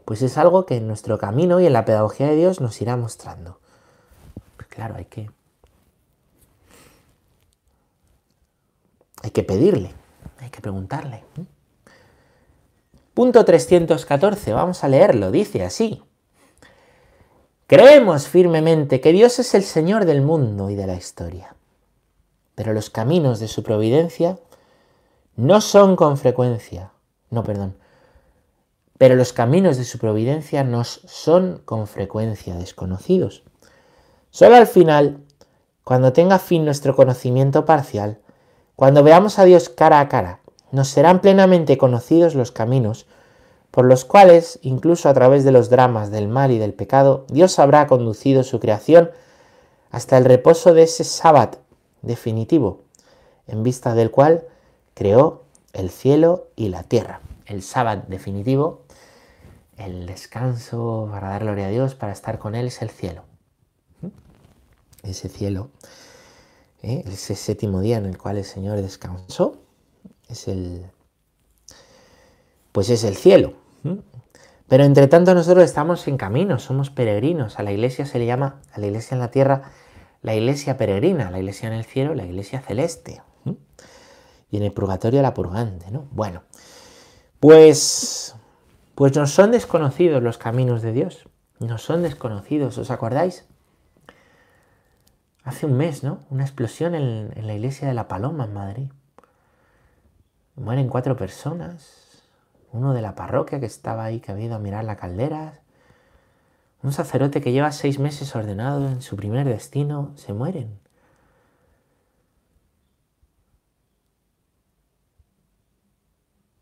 Pues 0.04 0.20
es 0.22 0.36
algo 0.36 0.66
que 0.66 0.78
en 0.78 0.88
nuestro 0.88 1.16
camino 1.16 1.60
y 1.60 1.66
en 1.66 1.72
la 1.72 1.84
pedagogía 1.84 2.26
de 2.26 2.34
Dios 2.34 2.60
nos 2.60 2.82
irá 2.82 2.96
mostrando. 2.96 3.60
Claro, 4.68 4.96
hay 4.96 5.04
que. 5.04 5.30
Hay 9.22 9.30
que 9.30 9.42
pedirle, 9.42 9.94
hay 10.38 10.50
que 10.50 10.60
preguntarle. 10.60 11.24
Punto 13.14 13.44
314, 13.44 14.52
vamos 14.52 14.84
a 14.84 14.88
leerlo, 14.88 15.30
dice 15.30 15.64
así. 15.64 16.02
Creemos 17.66 18.28
firmemente 18.28 19.00
que 19.00 19.12
Dios 19.12 19.38
es 19.38 19.54
el 19.54 19.62
Señor 19.62 20.04
del 20.04 20.20
mundo 20.20 20.68
y 20.68 20.74
de 20.74 20.86
la 20.86 20.96
historia, 20.96 21.56
pero 22.54 22.74
los 22.74 22.90
caminos 22.90 23.40
de 23.40 23.48
su 23.48 23.62
providencia 23.62 24.38
no 25.36 25.62
son 25.62 25.96
con 25.96 26.18
frecuencia, 26.18 26.92
no, 27.30 27.42
perdón, 27.42 27.78
pero 28.98 29.16
los 29.16 29.32
caminos 29.32 29.76
de 29.76 29.84
su 29.84 29.98
providencia 29.98 30.62
nos 30.62 31.00
son 31.06 31.62
con 31.64 31.86
frecuencia 31.86 32.54
desconocidos. 32.56 33.42
Solo 34.34 34.56
al 34.56 34.66
final, 34.66 35.18
cuando 35.84 36.12
tenga 36.12 36.40
fin 36.40 36.64
nuestro 36.64 36.96
conocimiento 36.96 37.64
parcial, 37.64 38.18
cuando 38.74 39.04
veamos 39.04 39.38
a 39.38 39.44
Dios 39.44 39.68
cara 39.68 40.00
a 40.00 40.08
cara, 40.08 40.40
nos 40.72 40.88
serán 40.88 41.20
plenamente 41.20 41.78
conocidos 41.78 42.34
los 42.34 42.50
caminos 42.50 43.06
por 43.70 43.84
los 43.84 44.04
cuales, 44.04 44.58
incluso 44.62 45.08
a 45.08 45.14
través 45.14 45.44
de 45.44 45.52
los 45.52 45.70
dramas 45.70 46.10
del 46.10 46.26
mal 46.26 46.50
y 46.50 46.58
del 46.58 46.74
pecado, 46.74 47.26
Dios 47.28 47.60
habrá 47.60 47.86
conducido 47.86 48.42
su 48.42 48.58
creación 48.58 49.12
hasta 49.92 50.18
el 50.18 50.24
reposo 50.24 50.74
de 50.74 50.82
ese 50.82 51.04
sábado 51.04 51.58
definitivo, 52.02 52.80
en 53.46 53.62
vista 53.62 53.94
del 53.94 54.10
cual 54.10 54.48
creó 54.94 55.44
el 55.72 55.90
cielo 55.90 56.48
y 56.56 56.70
la 56.70 56.82
tierra. 56.82 57.20
El 57.46 57.62
sábado 57.62 58.02
definitivo, 58.08 58.80
el 59.76 60.06
descanso 60.06 61.08
para 61.12 61.28
dar 61.28 61.44
gloria 61.44 61.66
a 61.66 61.70
Dios, 61.70 61.94
para 61.94 62.12
estar 62.12 62.40
con 62.40 62.56
Él, 62.56 62.66
es 62.66 62.82
el 62.82 62.90
cielo. 62.90 63.22
Ese 65.04 65.28
cielo, 65.28 65.70
¿eh? 66.82 67.04
ese 67.06 67.34
séptimo 67.34 67.80
día 67.80 67.98
en 67.98 68.06
el 68.06 68.18
cual 68.18 68.38
el 68.38 68.44
Señor 68.44 68.80
descansó, 68.80 69.58
es 70.28 70.48
el, 70.48 70.86
pues 72.72 72.90
es 72.90 73.04
el 73.04 73.16
cielo. 73.16 73.54
Pero 74.68 74.84
entre 74.84 75.06
tanto 75.06 75.34
nosotros 75.34 75.64
estamos 75.64 76.08
en 76.08 76.16
camino, 76.16 76.58
somos 76.58 76.90
peregrinos. 76.90 77.58
A 77.58 77.62
la 77.62 77.72
iglesia 77.72 78.06
se 78.06 78.18
le 78.18 78.26
llama, 78.26 78.60
a 78.72 78.80
la 78.80 78.86
iglesia 78.86 79.14
en 79.14 79.20
la 79.20 79.30
tierra, 79.30 79.70
la 80.22 80.34
iglesia 80.34 80.76
peregrina, 80.76 81.30
la 81.30 81.38
iglesia 81.38 81.68
en 81.68 81.74
el 81.74 81.84
cielo, 81.84 82.14
la 82.14 82.24
iglesia 82.24 82.60
celeste. 82.60 83.22
Y 84.50 84.56
en 84.56 84.62
el 84.62 84.72
purgatorio 84.72 85.20
la 85.20 85.34
purgante, 85.34 85.90
¿no? 85.90 86.06
Bueno, 86.12 86.42
pues, 87.40 88.34
pues 88.94 89.14
nos 89.16 89.32
son 89.32 89.50
desconocidos 89.50 90.22
los 90.22 90.38
caminos 90.38 90.80
de 90.80 90.92
Dios. 90.92 91.28
Nos 91.58 91.82
son 91.82 92.02
desconocidos, 92.02 92.78
¿os 92.78 92.90
acordáis? 92.90 93.44
Hace 95.44 95.66
un 95.66 95.76
mes, 95.76 96.02
¿no? 96.02 96.20
Una 96.30 96.42
explosión 96.42 96.94
en, 96.94 97.46
la 97.46 97.54
iglesia 97.54 97.86
de 97.86 97.94
La 97.94 98.08
Paloma 98.08 98.46
en 98.46 98.54
Madrid. 98.54 98.90
Mueren 100.56 100.88
cuatro 100.88 101.16
personas, 101.16 102.22
uno 102.72 102.94
de 102.94 103.02
la 103.02 103.14
parroquia 103.14 103.60
que 103.60 103.66
estaba 103.66 104.04
ahí, 104.04 104.20
que 104.20 104.32
había 104.32 104.46
ido 104.46 104.56
a 104.56 104.58
mirar 104.58 104.84
la 104.84 104.96
caldera, 104.96 105.60
un 106.82 106.92
sacerdote 106.92 107.42
que 107.42 107.52
lleva 107.52 107.72
seis 107.72 107.98
meses 107.98 108.34
ordenado 108.34 108.88
en 108.88 109.02
su 109.02 109.16
primer 109.16 109.46
destino, 109.46 110.12
se 110.16 110.32
mueren. 110.32 110.78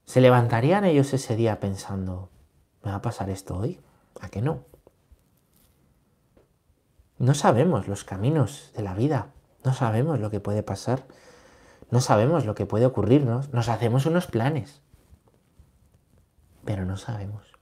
¿Se 0.04 0.20
levantarían 0.20 0.84
ellos 0.84 1.12
ese 1.14 1.36
día 1.36 1.60
pensando, 1.60 2.30
¿me 2.82 2.90
va 2.90 2.96
a 2.98 3.02
pasar 3.02 3.30
esto 3.30 3.56
hoy? 3.56 3.80
¿A 4.20 4.28
qué 4.28 4.42
no? 4.42 4.71
No 7.22 7.32
sabemos 7.32 7.88
los 7.88 8.04
caminos 8.04 8.70
de 8.76 8.82
la 8.82 8.94
vida, 8.94 9.28
no 9.64 9.72
sabemos 9.72 10.20
lo 10.20 10.30
que 10.30 10.40
puede 10.40 10.62
pasar, 10.62 11.04
no 11.90 12.00
sabemos 12.00 12.44
lo 12.44 12.54
que 12.54 12.66
puede 12.66 12.84
ocurrirnos, 12.84 13.52
nos 13.52 13.68
hacemos 13.70 14.04
unos 14.04 14.26
planes 14.26 14.82
pero 16.64 16.84
no 16.84 16.96
sabemos. 16.96 17.52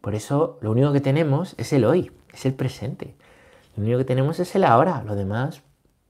Por 0.00 0.14
eso 0.14 0.58
lo 0.60 0.70
único 0.70 0.92
que 0.92 1.00
tenemos 1.00 1.54
es 1.58 1.72
el 1.72 1.84
hoy, 1.84 2.12
es 2.32 2.46
el 2.46 2.54
presente. 2.54 3.16
Lo 3.76 3.82
único 3.82 3.98
que 3.98 4.04
tenemos 4.04 4.40
es 4.40 4.54
el 4.54 4.64
ahora. 4.64 5.02
Lo 5.04 5.14
demás 5.14 5.62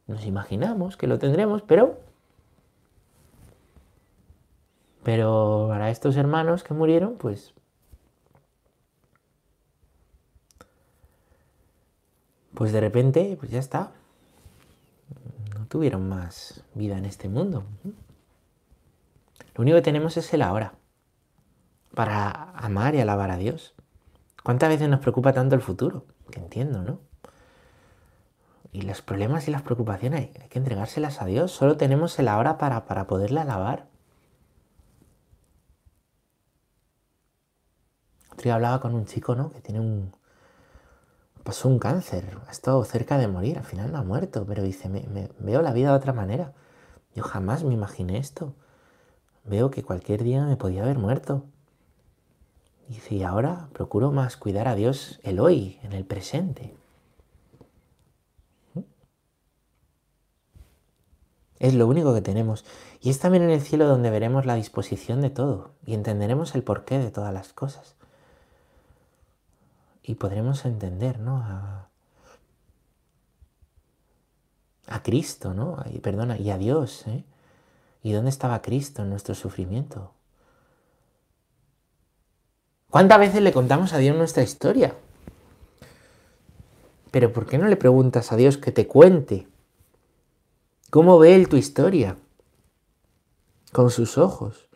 nos 0.07 0.25
imaginamos 0.25 0.97
que 0.97 1.07
lo 1.07 1.19
tendremos, 1.19 1.63
pero... 1.63 2.01
Pero 5.03 5.67
para 5.69 5.91
estos 5.91 6.17
hermanos 6.17 6.65
que 6.65 6.75
murieron, 6.75 7.17
pues... 7.17 7.55
Pues 12.55 12.73
de 12.73 12.81
repente, 12.81 13.37
pues 13.39 13.51
ya 13.51 13.59
está. 13.59 13.93
No 15.57 15.67
tuvieron 15.67 16.09
más 16.09 16.65
vida 16.75 16.99
en 16.99 17.05
este 17.05 17.29
mundo. 17.29 17.65
Lo 19.55 19.63
único 19.63 19.77
que 19.77 19.83
tenemos 19.83 20.17
es 20.17 20.33
el 20.35 20.43
ahora 20.43 20.75
para 21.95 22.53
amar 22.53 22.95
y 22.95 23.01
alabar 23.01 23.31
a 23.31 23.37
Dios. 23.37 23.75
¿Cuántas 24.45 24.69
veces 24.69 24.89
nos 24.89 25.01
preocupa 25.01 25.33
tanto 25.33 25.55
el 25.55 25.61
futuro? 25.61 26.07
Que 26.31 26.39
entiendo, 26.39 26.83
¿no? 26.83 27.01
Y 28.71 28.83
los 28.83 29.03
problemas 29.03 29.49
y 29.49 29.51
las 29.51 29.63
preocupaciones 29.63 30.31
hay 30.41 30.49
que 30.49 30.59
entregárselas 30.59 31.21
a 31.21 31.27
Dios. 31.27 31.51
Solo 31.51 31.77
tenemos 31.77 32.19
el 32.19 32.29
ahora 32.29 32.59
para, 32.59 32.85
para 32.85 33.07
poderle 33.07 33.41
alabar. 33.41 33.89
Otro 38.33 38.45
día 38.45 38.55
hablaba 38.55 38.81
con 38.81 38.95
un 38.95 39.07
chico, 39.07 39.35
¿no? 39.35 39.51
Que 39.51 39.61
tiene 39.61 39.81
un... 39.81 40.13
Pasó 41.49 41.67
un 41.71 41.79
cáncer, 41.79 42.37
ha 42.47 42.51
estado 42.51 42.85
cerca 42.85 43.17
de 43.17 43.27
morir, 43.27 43.57
al 43.57 43.65
final 43.65 43.91
no 43.91 43.97
ha 43.97 44.03
muerto, 44.03 44.45
pero 44.47 44.63
dice, 44.63 44.91
me 44.91 45.31
veo 45.39 45.63
la 45.63 45.73
vida 45.73 45.89
de 45.89 45.97
otra 45.97 46.13
manera. 46.13 46.53
Yo 47.15 47.23
jamás 47.23 47.65
me 47.65 47.73
imaginé 47.73 48.19
esto. 48.19 48.53
Veo 49.45 49.71
que 49.71 49.83
cualquier 49.83 50.25
día 50.25 50.45
me 50.45 50.59
podía 50.59 50.83
haber 50.83 50.99
muerto. 50.99 51.47
Dice, 52.89 53.15
y 53.15 53.23
ahora 53.23 53.71
procuro 53.73 54.13
más 54.13 54.37
cuidar 54.37 54.69
a 54.69 54.75
Dios 54.75 55.21
el 55.23 55.41
hoy, 55.41 55.79
en 55.83 55.95
el 55.95 56.05
presente. 56.05 56.77
Es 61.61 61.73
lo 61.73 61.87
único 61.87 62.13
que 62.13 62.21
tenemos. 62.21 62.67
Y 63.01 63.09
es 63.09 63.21
también 63.21 63.45
en 63.45 63.51
el 63.53 63.63
cielo 63.63 63.87
donde 63.87 64.11
veremos 64.11 64.45
la 64.45 64.57
disposición 64.57 65.23
de 65.23 65.31
todo 65.31 65.71
y 65.87 65.95
entenderemos 65.95 66.55
el 66.55 66.63
porqué 66.63 66.99
de 66.99 67.11
todas 67.11 67.33
las 67.33 67.55
cosas. 67.55 67.98
Y 70.09 70.15
podremos 70.15 70.65
entender, 70.65 71.21
¿no? 71.21 71.37
A, 71.37 71.91
a 74.87 75.03
Cristo, 75.03 75.53
¿no? 75.53 75.85
Y, 75.93 75.99
perdona, 75.99 76.39
y 76.39 76.49
a 76.49 76.57
Dios, 76.57 77.07
¿eh? 77.07 77.25
¿Y 78.03 78.13
dónde 78.13 78.31
estaba 78.31 78.63
Cristo 78.63 79.03
en 79.03 79.11
nuestro 79.11 79.35
sufrimiento? 79.35 80.15
¿Cuántas 82.89 83.19
veces 83.19 83.43
le 83.43 83.53
contamos 83.53 83.93
a 83.93 83.99
Dios 83.99 84.17
nuestra 84.17 84.43
historia? 84.43 84.95
Pero 87.11 87.31
¿por 87.31 87.45
qué 87.45 87.59
no 87.59 87.67
le 87.67 87.77
preguntas 87.77 88.33
a 88.33 88.37
Dios 88.37 88.57
que 88.57 88.73
te 88.73 88.87
cuente? 88.87 89.47
¿Cómo 90.89 91.19
ve 91.19 91.35
Él 91.35 91.51
tu 91.51 91.57
historia? 91.57 92.17
Con 93.73 93.91
sus 93.91 94.17
ojos. 94.17 94.68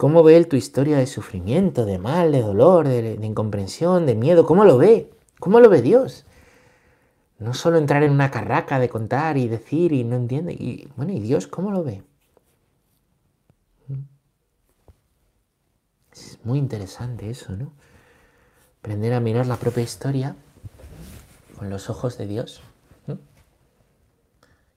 ¿Cómo 0.00 0.22
ve 0.22 0.38
Él 0.38 0.48
tu 0.48 0.56
historia 0.56 0.96
de 0.96 1.06
sufrimiento, 1.06 1.84
de 1.84 1.98
mal, 1.98 2.32
de 2.32 2.40
dolor, 2.40 2.88
de, 2.88 3.18
incomprensión, 3.20 4.06
de 4.06 4.14
miedo? 4.14 4.46
¿Cómo 4.46 4.64
lo 4.64 4.78
ve? 4.78 5.10
¿Cómo 5.38 5.60
lo 5.60 5.68
ve 5.68 5.82
Dios? 5.82 6.24
No 7.38 7.52
solo 7.52 7.76
entrar 7.76 8.02
en 8.02 8.10
una 8.10 8.30
carraca 8.30 8.78
de 8.78 8.88
contar 8.88 9.36
y 9.36 9.46
decir 9.46 9.92
y 9.92 10.02
no 10.04 10.16
entiende. 10.16 10.54
Y 10.54 10.88
bueno, 10.96 11.12
¿y 11.12 11.20
Dios 11.20 11.46
cómo 11.46 11.70
lo 11.70 11.84
ve? 11.84 12.02
Es 16.14 16.38
muy 16.44 16.58
interesante 16.58 17.28
eso, 17.28 17.52
¿no? 17.52 17.70
Aprender 18.78 19.12
a 19.12 19.20
mirar 19.20 19.46
la 19.46 19.56
propia 19.56 19.82
historia 19.82 20.34
con 21.58 21.68
los 21.68 21.90
ojos 21.90 22.16
de 22.16 22.26
Dios 22.26 22.62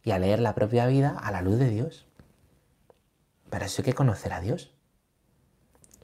y 0.04 0.12
a 0.12 0.20
leer 0.20 0.42
la 0.42 0.54
propia 0.54 0.86
vida 0.86 1.18
a 1.18 1.32
la 1.32 1.42
luz 1.42 1.60
de 1.60 1.70
Dios. 1.70 2.06
Para 3.50 3.68
eso 3.68 3.82
hay 3.82 3.86
que 3.86 3.94
conocer 3.94 4.34
a 4.34 4.42
Dios, 4.42 4.73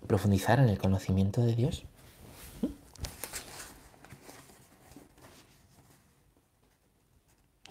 profundizar 0.10 0.60
en 0.60 0.70
el 0.70 0.80
conocimiento 0.80 1.42
de 1.42 1.56
Dios. 1.56 1.84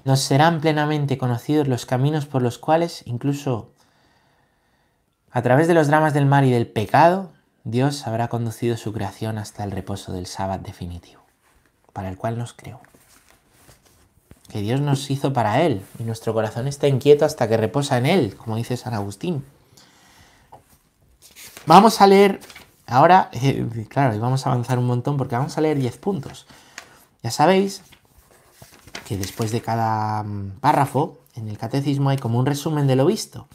Nos 0.05 0.20
serán 0.20 0.61
plenamente 0.61 1.18
conocidos 1.18 1.66
los 1.66 1.85
caminos 1.85 2.27
por 2.27 2.40
los 2.40 2.59
cuales, 2.59 3.03
incluso 3.07 3.72
a 5.33 5.42
través 5.42 5.66
de 5.66 5.74
los 5.74 5.88
dramas 5.88 6.14
del 6.14 6.27
mar 6.27 6.44
y 6.44 6.53
del 6.53 6.68
pecado, 6.68 7.33
Dios 7.64 8.07
habrá 8.07 8.29
conducido 8.29 8.77
su 8.77 8.92
creación 8.92 9.37
hasta 9.37 9.64
el 9.64 9.72
reposo 9.72 10.12
del 10.12 10.27
sábado 10.27 10.62
definitivo, 10.64 11.22
para 11.92 12.09
el 12.09 12.16
cual 12.16 12.38
nos 12.38 12.53
creó. 12.53 12.81
Que 14.48 14.61
Dios 14.61 14.81
nos 14.81 15.11
hizo 15.11 15.33
para 15.33 15.61
Él 15.62 15.83
y 15.98 16.05
nuestro 16.05 16.33
corazón 16.35 16.68
está 16.68 16.87
inquieto 16.87 17.24
hasta 17.24 17.48
que 17.48 17.57
reposa 17.57 17.98
en 17.98 18.07
Él, 18.07 18.37
como 18.37 18.55
dice 18.55 18.77
San 18.77 18.94
Agustín. 18.94 19.44
Vamos 21.68 22.00
a 22.00 22.07
leer 22.07 22.40
ahora, 22.87 23.28
eh, 23.35 23.68
claro, 23.90 24.16
y 24.16 24.18
vamos 24.18 24.46
a 24.46 24.50
avanzar 24.50 24.78
un 24.78 24.87
montón 24.87 25.18
porque 25.18 25.37
vamos 25.37 25.59
a 25.59 25.61
leer 25.61 25.78
10 25.78 25.98
puntos. 25.98 26.46
Ya 27.22 27.31
sabéis 27.31 27.83
que 29.07 29.18
después 29.18 29.52
de 29.52 29.61
cada 29.61 30.22
mm, 30.22 30.61
párrafo 30.61 31.18
en 31.35 31.46
el 31.46 31.59
catecismo 31.59 32.09
hay 32.09 32.16
como 32.16 32.38
un 32.38 32.46
resumen 32.46 32.87
de 32.87 32.96
lo 32.96 33.04
visto. 33.04 33.48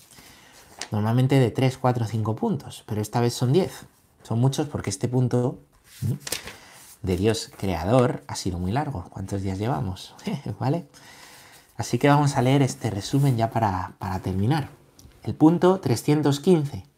Normalmente 0.92 1.40
de 1.40 1.50
3, 1.50 1.80
4, 1.80 2.06
5 2.06 2.36
puntos, 2.36 2.84
pero 2.86 3.02
esta 3.02 3.20
vez 3.20 3.34
son 3.34 3.52
10. 3.52 3.88
Son 4.22 4.40
muchos 4.40 4.68
porque 4.68 4.92
este 4.92 5.08
punto 5.08 5.58
de 7.02 7.18
Dios 7.18 7.50
creador 7.58 8.24
ha 8.28 8.36
sido 8.36 8.60
muy 8.60 8.72
largo. 8.72 9.06
¿Cuántos 9.10 9.42
días 9.42 9.58
llevamos? 9.58 10.14
¿Vale? 10.60 10.86
Así 11.78 11.98
que 11.98 12.10
vamos 12.10 12.38
a 12.38 12.44
leer 12.44 12.62
este 12.62 12.92
resumen 12.92 13.38
ya 13.38 13.50
para, 13.50 13.94
para 13.98 14.20
terminar. 14.20 14.70
El 15.24 15.34
punto 15.34 15.80
315. 15.80 16.93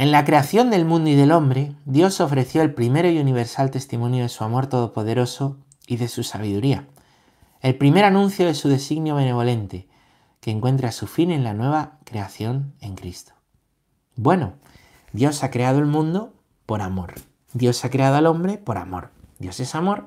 En 0.00 0.12
la 0.12 0.24
creación 0.24 0.70
del 0.70 0.86
mundo 0.86 1.10
y 1.10 1.14
del 1.14 1.30
hombre, 1.30 1.74
Dios 1.84 2.22
ofreció 2.22 2.62
el 2.62 2.72
primero 2.72 3.10
y 3.10 3.18
universal 3.18 3.70
testimonio 3.70 4.22
de 4.22 4.30
su 4.30 4.42
amor 4.42 4.66
todopoderoso 4.66 5.58
y 5.86 5.98
de 5.98 6.08
su 6.08 6.22
sabiduría. 6.22 6.88
El 7.60 7.76
primer 7.76 8.06
anuncio 8.06 8.46
de 8.46 8.54
su 8.54 8.70
designio 8.70 9.14
benevolente, 9.14 9.90
que 10.40 10.52
encuentra 10.52 10.90
su 10.90 11.06
fin 11.06 11.30
en 11.30 11.44
la 11.44 11.52
nueva 11.52 11.98
creación 12.04 12.72
en 12.80 12.94
Cristo. 12.94 13.34
Bueno, 14.16 14.54
Dios 15.12 15.44
ha 15.44 15.50
creado 15.50 15.80
el 15.80 15.86
mundo 15.86 16.32
por 16.64 16.80
amor. 16.80 17.12
Dios 17.52 17.84
ha 17.84 17.90
creado 17.90 18.16
al 18.16 18.24
hombre 18.24 18.56
por 18.56 18.78
amor. 18.78 19.10
Dios 19.38 19.60
es 19.60 19.74
amor, 19.74 20.06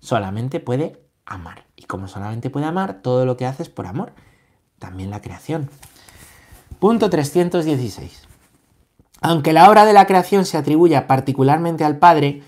solamente 0.00 0.58
puede 0.58 1.02
amar. 1.26 1.66
Y 1.76 1.82
como 1.82 2.08
solamente 2.08 2.48
puede 2.48 2.64
amar, 2.64 3.02
todo 3.02 3.26
lo 3.26 3.36
que 3.36 3.44
hace 3.44 3.62
es 3.62 3.68
por 3.68 3.84
amor. 3.84 4.14
también 4.78 5.10
la 5.10 5.20
creación. 5.20 5.68
Punto 6.78 7.10
316. 7.10 8.33
Aunque 9.26 9.54
la 9.54 9.70
obra 9.70 9.86
de 9.86 9.94
la 9.94 10.04
creación 10.04 10.44
se 10.44 10.58
atribuya 10.58 11.06
particularmente 11.06 11.82
al 11.82 11.96
Padre, 11.96 12.42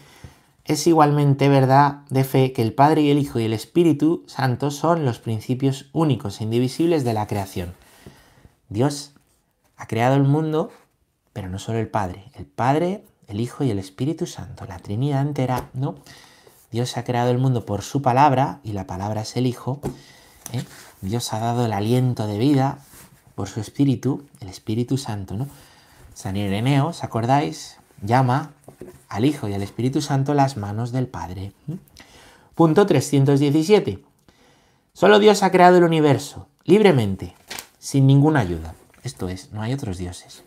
es 0.67 0.87
igualmente 0.87 1.49
verdad 1.49 2.03
de 2.11 2.23
fe 2.23 2.53
que 2.53 2.61
el 2.61 2.75
Padre 2.75 3.01
y 3.01 3.11
el 3.11 3.19
Hijo 3.19 3.41
y 3.41 3.45
el 3.45 3.55
Espíritu 3.55 4.25
Santo 4.27 4.71
son 4.71 5.07
los 5.07 5.19
principios 5.19 5.89
únicos 5.95 6.39
e 6.39 6.45
indivisibles 6.45 7.03
de 7.03 7.15
la 7.15 7.27
creación. 7.27 7.73
Dios 8.69 9.15
ha 9.79 9.87
creado 9.87 10.17
el 10.17 10.25
mundo, 10.25 10.71
pero 11.33 11.49
no 11.49 11.59
solo 11.59 11.79
el 11.79 11.89
Padre, 11.89 12.31
el 12.35 12.45
Padre, 12.45 13.07
el 13.27 13.41
Hijo 13.41 13.65
y 13.65 13.71
el 13.71 13.79
Espíritu 13.79 14.27
Santo, 14.27 14.67
la 14.67 14.79
Trinidad 14.79 15.23
entera, 15.23 15.71
¿no? 15.73 15.95
Dios 16.71 16.99
ha 16.99 17.05
creado 17.05 17.31
el 17.31 17.39
mundo 17.39 17.65
por 17.65 17.81
su 17.81 18.03
palabra, 18.03 18.61
y 18.63 18.73
la 18.73 18.87
palabra 18.87 19.23
es 19.23 19.35
el 19.39 19.47
Hijo. 19.47 19.81
¿eh? 20.53 20.63
Dios 21.01 21.33
ha 21.33 21.39
dado 21.39 21.65
el 21.65 21.73
aliento 21.73 22.27
de 22.27 22.37
vida 22.37 22.81
por 23.35 23.49
su 23.49 23.61
Espíritu, 23.61 24.27
el 24.41 24.51
Espíritu 24.51 24.99
Santo, 24.99 25.39
¿no? 25.39 25.49
San 26.17 26.35
Ireneo, 26.35 26.87
¿os 26.87 27.05
acordáis? 27.05 27.77
Llama 28.01 28.55
al 29.11 29.27
Hijo 29.27 29.51
y 29.51 29.53
al 29.53 29.63
Espíritu 29.63 30.01
Santo 30.01 30.33
las 30.33 30.57
manos 30.57 30.91
del 30.91 31.09
Padre. 31.09 31.53
Punto 32.55 32.87
317. 32.87 34.03
Solo 34.95 35.19
Dios 35.19 35.43
ha 35.43 35.51
creado 35.51 35.77
el 35.77 35.85
universo, 35.85 36.49
libremente, 36.65 37.35
sin 37.79 38.07
ninguna 38.07 38.41
ayuda. 38.41 38.75
Esto 39.03 39.29
es, 39.29 39.53
no 39.53 39.61
hay 39.61 39.75
otros 39.75 39.99
dioses. 39.99 40.43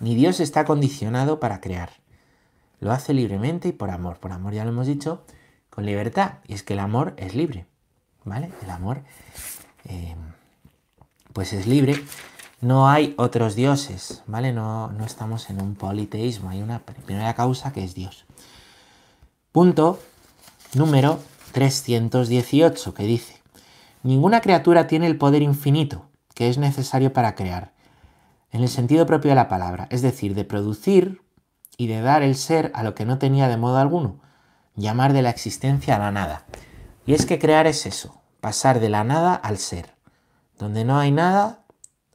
Ni 0.00 0.14
Dios 0.14 0.38
está 0.38 0.66
condicionado 0.66 1.40
para 1.40 1.62
crear. 1.62 1.88
Lo 2.78 2.92
hace 2.92 3.14
libremente 3.14 3.68
y 3.68 3.72
por 3.72 3.88
amor. 3.88 4.18
Por 4.18 4.32
amor 4.32 4.52
ya 4.52 4.64
lo 4.64 4.70
hemos 4.70 4.86
dicho, 4.86 5.24
con 5.70 5.86
libertad. 5.86 6.40
Y 6.46 6.52
es 6.52 6.62
que 6.62 6.74
el 6.74 6.80
amor 6.80 7.14
es 7.16 7.34
libre. 7.34 7.64
¿Vale? 8.22 8.52
El 8.62 8.68
amor 8.68 9.00
eh, 9.86 10.14
pues 11.32 11.54
es 11.54 11.66
libre 11.66 12.04
no 12.60 12.88
hay 12.88 13.14
otros 13.18 13.54
dioses, 13.54 14.22
¿vale? 14.26 14.52
No, 14.52 14.90
no 14.92 15.04
estamos 15.04 15.48
en 15.50 15.60
un 15.62 15.74
politeísmo, 15.74 16.50
hay 16.50 16.62
una 16.62 16.80
primera 16.80 17.34
causa 17.34 17.72
que 17.72 17.84
es 17.84 17.94
Dios. 17.94 18.26
Punto 19.52 20.00
número 20.74 21.20
318 21.52 22.94
que 22.94 23.04
dice, 23.04 23.40
ninguna 24.02 24.40
criatura 24.40 24.86
tiene 24.86 25.06
el 25.06 25.16
poder 25.16 25.42
infinito 25.42 26.08
que 26.34 26.48
es 26.48 26.58
necesario 26.58 27.12
para 27.12 27.34
crear, 27.34 27.72
en 28.52 28.62
el 28.62 28.68
sentido 28.68 29.06
propio 29.06 29.30
de 29.30 29.34
la 29.34 29.48
palabra, 29.48 29.88
es 29.90 30.02
decir, 30.02 30.34
de 30.34 30.44
producir 30.44 31.22
y 31.76 31.88
de 31.88 32.00
dar 32.00 32.22
el 32.22 32.36
ser 32.36 32.70
a 32.74 32.82
lo 32.82 32.94
que 32.94 33.04
no 33.04 33.18
tenía 33.18 33.48
de 33.48 33.56
modo 33.56 33.78
alguno, 33.78 34.20
llamar 34.76 35.12
de 35.12 35.22
la 35.22 35.30
existencia 35.30 35.96
a 35.96 35.98
la 35.98 36.12
nada. 36.12 36.44
Y 37.06 37.14
es 37.14 37.26
que 37.26 37.38
crear 37.38 37.66
es 37.66 37.86
eso, 37.86 38.20
pasar 38.40 38.80
de 38.80 38.88
la 38.88 39.02
nada 39.02 39.34
al 39.34 39.58
ser. 39.58 39.96
Donde 40.58 40.84
no 40.84 40.98
hay 40.98 41.10
nada, 41.10 41.64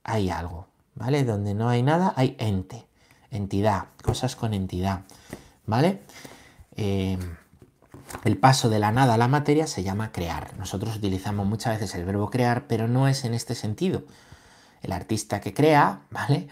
hay 0.04 0.30
algo, 0.30 0.68
¿vale? 0.96 1.24
Donde 1.24 1.54
no 1.54 1.70
hay 1.70 1.84
nada, 1.84 2.14
hay 2.16 2.36
ente, 2.40 2.88
entidad, 3.32 3.88
cosas 4.02 4.36
con 4.36 4.54
entidad, 4.54 5.02
¿vale? 5.66 6.02
Eh, 6.76 7.18
el 8.24 8.38
paso 8.38 8.70
de 8.70 8.80
la 8.80 8.92
nada 8.92 9.16
a 9.16 9.18
la 9.18 9.28
materia 9.28 9.68
se 9.68 9.84
llama 9.84 10.12
crear. 10.12 10.58
Nosotros 10.58 10.96
utilizamos 10.98 11.46
muchas 11.46 11.80
veces 11.80 11.96
el 11.96 12.06
verbo 12.06 12.30
crear, 12.30 12.68
pero 12.68 12.88
no 12.88 13.08
es 13.08 13.26
en 13.26 13.34
este 13.34 13.56
sentido. 13.56 14.04
El 14.82 14.92
artista 14.92 15.42
que 15.42 15.54
crea, 15.54 16.02
¿vale? 16.12 16.48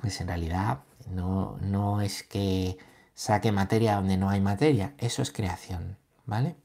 Pues 0.00 0.20
en 0.20 0.28
realidad 0.28 0.80
no, 1.10 1.56
no 1.60 2.00
es 2.00 2.22
que 2.22 2.78
saque 3.14 3.52
materia 3.52 3.96
donde 3.96 4.16
no 4.16 4.28
hay 4.30 4.40
materia, 4.40 4.94
eso 4.98 5.22
es 5.22 5.30
creación, 5.30 5.96
¿vale? 6.26 6.56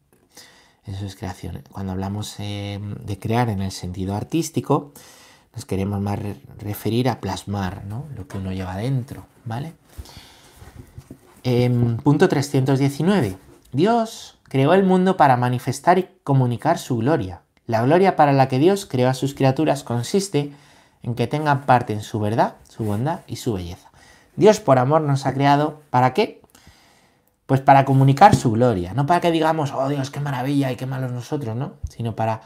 Eso 0.85 1.05
es 1.05 1.15
creación. 1.15 1.63
Cuando 1.71 1.91
hablamos 1.91 2.35
eh, 2.39 2.79
de 2.81 3.19
crear 3.19 3.49
en 3.49 3.61
el 3.61 3.71
sentido 3.71 4.15
artístico, 4.15 4.93
queremos 5.65 6.01
más 6.01 6.19
referir 6.59 7.09
a 7.09 7.19
plasmar 7.19 7.83
lo 8.15 8.27
que 8.27 8.37
uno 8.37 8.51
lleva 8.51 8.75
dentro, 8.77 9.25
¿vale? 9.45 9.73
Em, 11.43 11.97
punto 11.97 12.27
319. 12.27 13.37
Dios 13.71 14.37
creó 14.43 14.73
el 14.73 14.83
mundo 14.83 15.15
para 15.15 15.37
manifestar 15.37 15.97
y 15.99 16.09
comunicar 16.23 16.77
su 16.77 16.97
gloria. 16.97 17.41
La 17.65 17.83
gloria 17.83 18.15
para 18.15 18.33
la 18.33 18.47
que 18.47 18.59
Dios 18.59 18.85
creó 18.85 19.09
a 19.09 19.13
sus 19.13 19.33
criaturas 19.35 19.83
consiste 19.83 20.51
en 21.03 21.15
que 21.15 21.27
tengan 21.27 21.61
parte 21.61 21.93
en 21.93 22.01
su 22.01 22.19
verdad, 22.19 22.55
su 22.67 22.83
bondad 22.83 23.21
y 23.27 23.37
su 23.37 23.53
belleza. 23.53 23.89
Dios 24.35 24.59
por 24.59 24.79
amor 24.79 25.01
nos 25.01 25.25
ha 25.25 25.33
creado, 25.33 25.81
¿para 25.89 26.13
qué? 26.13 26.41
Pues 27.45 27.61
para 27.61 27.85
comunicar 27.85 28.35
su 28.35 28.51
gloria, 28.51 28.93
no 28.93 29.05
para 29.05 29.21
que 29.21 29.31
digamos, 29.31 29.71
oh 29.71 29.87
Dios, 29.87 30.11
qué 30.11 30.19
maravilla 30.19 30.71
y 30.71 30.75
qué 30.75 30.85
malos 30.85 31.11
nosotros, 31.11 31.55
¿no? 31.55 31.73
Sino 31.89 32.15
para, 32.15 32.41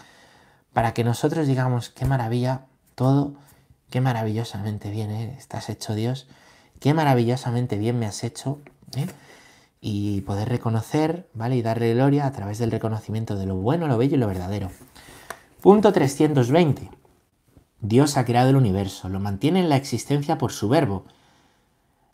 para 0.72 0.94
que 0.94 1.04
nosotros 1.04 1.48
digamos, 1.48 1.90
qué 1.90 2.06
maravilla 2.06 2.66
todo, 2.96 3.34
qué 3.90 4.02
maravillosamente 4.02 4.90
bien 4.90 5.12
¿eh? 5.12 5.36
estás 5.38 5.70
hecho 5.70 5.96
Dios, 5.96 6.28
qué 6.80 6.94
maravillosamente 6.94 7.78
bien 7.78 8.00
me 8.00 8.06
has 8.06 8.24
hecho, 8.24 8.60
¿eh? 8.96 9.08
y 9.86 10.22
poder 10.22 10.48
reconocer, 10.48 11.28
¿vale? 11.34 11.58
Y 11.58 11.62
darle 11.62 11.94
gloria 11.94 12.26
a 12.26 12.32
través 12.32 12.58
del 12.58 12.72
reconocimiento 12.72 13.36
de 13.36 13.46
lo 13.46 13.56
bueno, 13.56 13.90
lo 13.90 13.98
bello 13.98 14.16
y 14.16 14.20
lo 14.20 14.28
verdadero. 14.28 14.72
Punto 15.62 15.92
320. 15.92 16.90
Dios 17.82 18.16
ha 18.16 18.24
creado 18.24 18.50
el 18.50 18.56
universo, 18.56 19.10
lo 19.10 19.20
mantiene 19.20 19.60
en 19.60 19.68
la 19.68 19.76
existencia 19.76 20.38
por 20.38 20.54
su 20.54 20.70
verbo, 20.70 21.04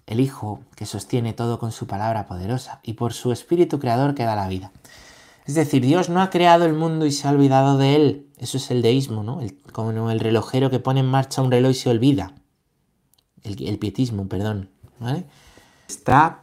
el 0.07 0.19
Hijo 0.19 0.61
que 0.75 0.87
sostiene 0.87 1.33
todo 1.33 1.59
con 1.59 1.71
su 1.71 1.85
palabra 1.85 2.25
poderosa, 2.25 2.79
y 2.81 2.93
por 2.93 3.13
su 3.13 3.31
Espíritu 3.31 3.77
Creador 3.77 4.15
que 4.15 4.23
da 4.25 4.35
la 4.35 4.47
vida. 4.47 4.71
Es 5.45 5.55
decir, 5.55 5.83
Dios 5.83 6.09
no 6.09 6.21
ha 6.21 6.29
creado 6.29 6.65
el 6.65 6.73
mundo 6.73 7.05
y 7.05 7.11
se 7.11 7.27
ha 7.27 7.31
olvidado 7.31 7.77
de 7.77 7.95
él. 7.95 8.29
Eso 8.37 8.57
es 8.57 8.71
el 8.71 8.81
deísmo, 8.81 9.23
¿no? 9.23 9.41
como 9.71 10.11
el 10.11 10.19
relojero 10.19 10.69
que 10.69 10.79
pone 10.79 10.99
en 10.99 11.07
marcha 11.07 11.41
un 11.41 11.51
reloj 11.51 11.71
y 11.71 11.75
se 11.75 11.89
olvida. 11.89 12.35
El, 13.43 13.79
pietismo, 13.79 14.27
perdón. 14.27 14.69
Está, 15.87 16.41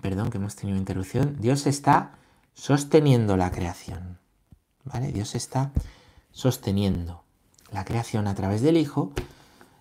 perdón 0.00 0.30
que 0.30 0.38
hemos 0.38 0.56
tenido 0.56 0.78
interrupción, 0.78 1.36
Dios 1.40 1.66
está 1.66 2.18
sosteniendo 2.54 3.36
la 3.36 3.50
creación. 3.50 4.18
¿Vale? 4.84 5.12
Dios 5.12 5.34
está 5.34 5.72
sosteniendo 6.30 7.22
la 7.72 7.84
creación 7.84 8.26
a 8.26 8.34
través 8.34 8.62
del 8.62 8.76
Hijo 8.76 9.12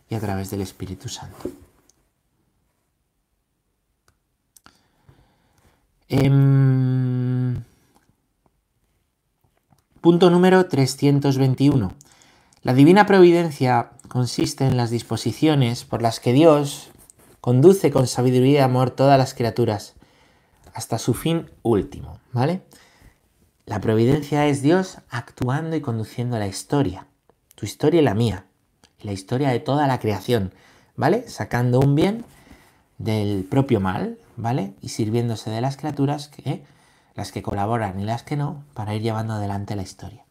y 0.09 0.15
a 0.15 0.19
través 0.19 0.49
del 0.49 0.61
Espíritu 0.61 1.07
Santo. 1.07 1.49
Em, 6.09 7.08
punto 10.01 10.29
número 10.29 10.65
321. 10.65 11.93
La 12.63 12.73
divina 12.73 13.05
providencia 13.05 13.91
consiste 14.07 14.65
en 14.65 14.77
las 14.77 14.91
disposiciones 14.91 15.83
por 15.83 16.01
las 16.01 16.21
que 16.21 16.31
Dios 16.31 16.89
conduce 17.41 17.91
con 17.91 18.07
sabiduría 18.07 18.59
y 18.59 18.63
amor 18.63 18.91
todas 18.91 19.17
las 19.17 19.33
criaturas 19.33 19.95
hasta 20.73 20.99
su 20.99 21.13
fin 21.13 21.49
último, 21.63 22.19
¿vale? 22.31 22.61
La 23.65 23.81
providencia 23.81 24.47
es 24.47 24.61
Dios 24.61 24.99
actuando 25.09 25.75
y 25.75 25.81
conduciendo 25.81 26.39
la 26.39 26.47
historia, 26.47 27.07
tu 27.55 27.65
historia 27.65 27.99
y 27.99 28.03
la 28.03 28.15
mía, 28.15 28.45
la 29.01 29.11
historia 29.11 29.49
de 29.49 29.59
toda 29.59 29.85
la 29.85 29.99
creación, 29.99 30.53
¿vale? 30.95 31.27
Sacando 31.27 31.79
un 31.79 31.95
bien 31.95 32.23
del 32.97 33.43
propio 33.43 33.81
mal, 33.81 34.17
¿vale? 34.37 34.73
Y 34.81 34.89
sirviéndose 34.89 35.49
de 35.49 35.61
las 35.61 35.75
criaturas, 35.75 36.29
que, 36.29 36.63
las 37.19 37.33
que 37.33 37.41
colaboran 37.41 37.99
y 37.99 38.05
las 38.05 38.23
que 38.23 38.37
no, 38.37 38.63
para 38.73 38.95
ir 38.95 39.01
llevando 39.01 39.33
adelante 39.33 39.75
la 39.75 39.81
historia. 39.81 40.23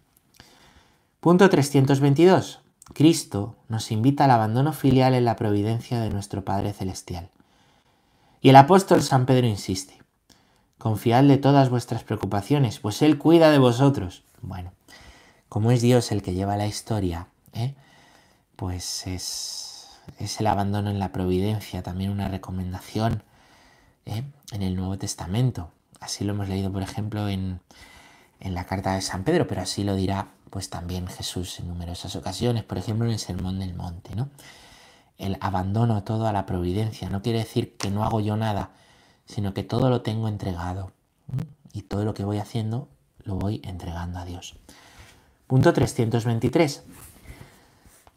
Punto 1.20 1.51
322. 1.51 2.61
Cristo 2.94 3.57
nos 3.68 3.90
invita 3.92 4.24
al 4.24 4.31
abandono 4.31 4.72
filial 4.72 5.12
en 5.12 5.27
la 5.27 5.37
providencia 5.37 6.01
de 6.01 6.09
nuestro 6.09 6.46
Padre 6.46 6.72
Celestial. 6.72 7.29
Y 8.40 8.48
el 8.48 8.57
apóstol 8.57 9.03
San 9.03 9.27
Pedro 9.27 9.46
insiste, 9.46 9.98
confiad 10.79 11.24
de 11.24 11.37
todas 11.37 11.68
vuestras 11.68 12.05
preocupaciones, 12.05 12.79
pues 12.79 13.03
Él 13.03 13.18
cuida 13.18 13.51
de 13.51 13.59
vosotros. 13.59 14.22
Bueno, 14.40 14.72
como 15.51 15.70
es 15.70 15.82
Dios 15.82 16.11
el 16.11 16.22
que 16.22 16.32
lleva 16.32 16.57
la 16.57 16.66
historia, 16.66 17.26
¿eh? 17.53 17.74
pues 18.57 19.07
es, 19.07 19.89
es 20.18 20.41
el 20.41 20.47
abandono 20.47 20.89
en 20.89 20.99
la 20.99 21.12
providencia, 21.12 21.82
también 21.82 22.11
una 22.11 22.28
recomendación 22.28 23.24
¿eh? 24.07 24.22
en 24.53 24.62
el 24.62 24.74
Nuevo 24.74 24.97
Testamento. 24.97 25.70
Así 26.01 26.24
lo 26.24 26.32
hemos 26.32 26.49
leído, 26.49 26.72
por 26.72 26.82
ejemplo, 26.82 27.28
en, 27.28 27.61
la 28.40 28.64
carta 28.64 28.94
de 28.94 29.01
San 29.01 29.24
Pedro, 29.24 29.46
pero 29.46 29.62
así 29.62 29.84
lo 29.84 29.94
dirá 29.94 30.28
pues 30.51 30.70
también 30.70 31.09
Jesús 31.09 31.59
en 31.59 31.68
numerosas 31.68 32.16
ocasiones, 32.16 32.64
por 32.64 32.78
ejemplo 32.78 33.05
en 33.07 33.12
el 33.12 33.18
Sermón 33.18 33.59
del 33.59 33.74
Monte, 33.74 34.14
¿no? 34.14 34.30
El 35.18 35.36
abandono 35.40 36.05
todo 36.05 36.26
a 36.26 36.32
la 36.32 36.46
providencia 36.46 37.11
no 37.11 37.20
quiere 37.20 37.40
decir 37.40 37.76
que 37.76 37.90
no 37.90 38.05
hago 38.05 38.20
yo 38.20 38.36
nada, 38.36 38.70
sino 39.26 39.53
que 39.53 39.64
todo 39.64 39.90
lo 39.90 40.01
tengo 40.01 40.28
entregado 40.28 40.92
y 41.72 41.82
todo 41.82 42.05
lo 42.05 42.14
que 42.14 42.24
voy 42.24 42.38
haciendo 42.38 42.88
lo 43.24 43.34
voy 43.34 43.61
entregando 43.64 44.20
a 44.20 44.24
Dios. 44.24 44.57
Punto 45.46 45.72
323. 45.72 46.84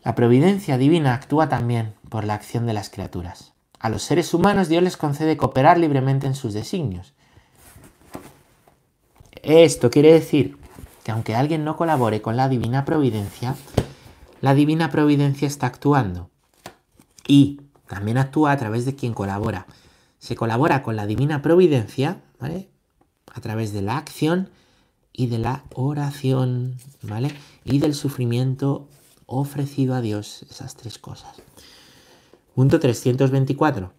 La 0.03 0.15
providencia 0.15 0.77
divina 0.77 1.13
actúa 1.13 1.49
también 1.49 1.93
por 2.09 2.23
la 2.23 2.34
acción 2.34 2.65
de 2.65 2.73
las 2.73 2.89
criaturas. 2.89 3.53
A 3.79 3.89
los 3.89 4.03
seres 4.03 4.34
humanos 4.34 4.67
Dios 4.67 4.84
les 4.84 4.97
concede 4.97 5.38
cooperar 5.38 5.77
libremente 5.77 6.27
en 6.27 6.36
sus 6.36 6.53
designios. 6.53 7.13
Esto 9.43 9.89
quiere 9.89 10.13
decir 10.13 10.57
que 11.03 11.11
aunque 11.11 11.35
alguien 11.35 11.63
no 11.63 11.75
colabore 11.77 12.21
con 12.21 12.37
la 12.37 12.47
divina 12.47 12.85
providencia, 12.85 13.55
la 14.39 14.53
divina 14.53 14.89
providencia 14.91 15.47
está 15.47 15.67
actuando. 15.67 16.29
Y 17.27 17.61
también 17.87 18.17
actúa 18.17 18.51
a 18.51 18.57
través 18.57 18.85
de 18.85 18.95
quien 18.95 19.13
colabora. 19.13 19.65
Se 20.19 20.35
colabora 20.35 20.83
con 20.83 20.95
la 20.95 21.07
divina 21.07 21.41
providencia, 21.41 22.21
¿vale? 22.39 22.69
A 23.33 23.41
través 23.41 23.73
de 23.73 23.81
la 23.81 23.97
acción 23.97 24.49
y 25.11 25.27
de 25.27 25.39
la 25.39 25.63
oración, 25.73 26.75
¿vale? 27.01 27.33
Y 27.63 27.79
del 27.79 27.95
sufrimiento 27.95 28.87
ofrecido 29.25 29.95
a 29.95 30.01
Dios, 30.01 30.45
esas 30.49 30.75
tres 30.75 30.99
cosas. 30.99 31.41
Punto 32.53 32.79
324. 32.79 33.93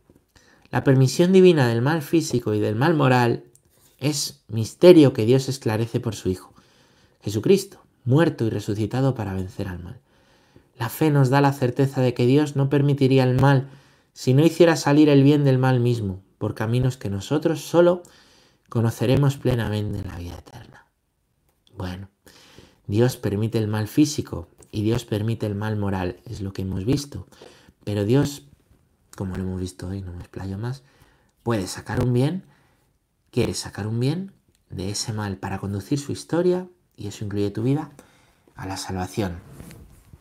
La 0.70 0.84
permisión 0.84 1.32
divina 1.32 1.66
del 1.68 1.82
mal 1.82 2.03
físico 2.03 2.55
y 2.55 2.61
del 2.61 2.76
mal 2.76 2.95
moral 2.95 3.45
es 4.03 4.43
misterio 4.49 5.13
que 5.13 5.25
Dios 5.25 5.49
esclarece 5.49 6.01
por 6.01 6.15
su 6.17 6.29
Hijo, 6.29 6.53
Jesucristo, 7.23 7.83
muerto 8.05 8.45
y 8.45 8.51
resucitado 8.51 9.15
para 9.15 9.33
vencer 9.33 9.69
al 9.69 9.83
mal. 9.83 10.01
La 10.77 10.89
fe 10.89 11.11
nos 11.11 11.31
da 11.31 11.41
la 11.41 11.53
certeza 11.53 12.01
de 12.01 12.13
que 12.13 12.27
Dios 12.27 12.57
no 12.57 12.69
permitiría 12.69 13.23
el 13.23 13.41
mal 13.41 13.69
si 14.13 14.35
no 14.35 14.45
hiciera 14.45 14.77
salir 14.77 15.09
el 15.09 15.23
bien 15.23 15.45
del 15.45 15.59
mal 15.59 15.79
mismo, 15.79 16.21
por 16.39 16.55
caminos 16.55 16.97
que 16.97 17.11
nosotros 17.11 17.61
solo 17.61 18.03
conoceremos 18.69 19.37
plenamente 19.37 20.01
en 20.01 20.09
la 20.09 20.17
vida 20.17 20.37
eterna. 20.37 20.87
Bueno, 21.77 22.09
Dios 22.89 23.17
permite 23.17 23.59
el 23.59 23.69
mal 23.69 23.87
físico 23.87 24.49
y 24.73 24.83
Dios 24.83 25.05
permite 25.05 25.47
el 25.47 25.55
mal 25.55 25.77
moral, 25.77 26.17
es 26.25 26.41
lo 26.41 26.53
que 26.53 26.63
hemos 26.63 26.85
visto. 26.85 27.29
Pero 27.85 28.05
Dios, 28.05 28.49
como 29.17 29.37
lo 29.37 29.45
hemos 29.45 29.61
visto 29.61 29.87
hoy, 29.87 30.03
no 30.03 30.13
me 30.13 30.21
explayo 30.21 30.59
más, 30.59 30.83
puede 31.45 31.69
sacar 31.69 32.05
un 32.05 32.13
bien, 32.13 32.45
quiere 33.33 33.55
sacar 33.55 33.89
un 33.89 33.99
bien 33.99 34.33
de 34.70 34.91
ese 34.91 35.12
mal 35.12 35.39
para 35.39 35.59
conducir 35.59 35.99
su 35.99 36.12
historia, 36.12 36.68
y 36.97 37.09
eso 37.09 37.24
incluye 37.24 37.51
tu 37.51 37.64
vida, 37.64 37.91
a 38.55 38.66
la 38.66 38.76
salvación. 38.76 39.41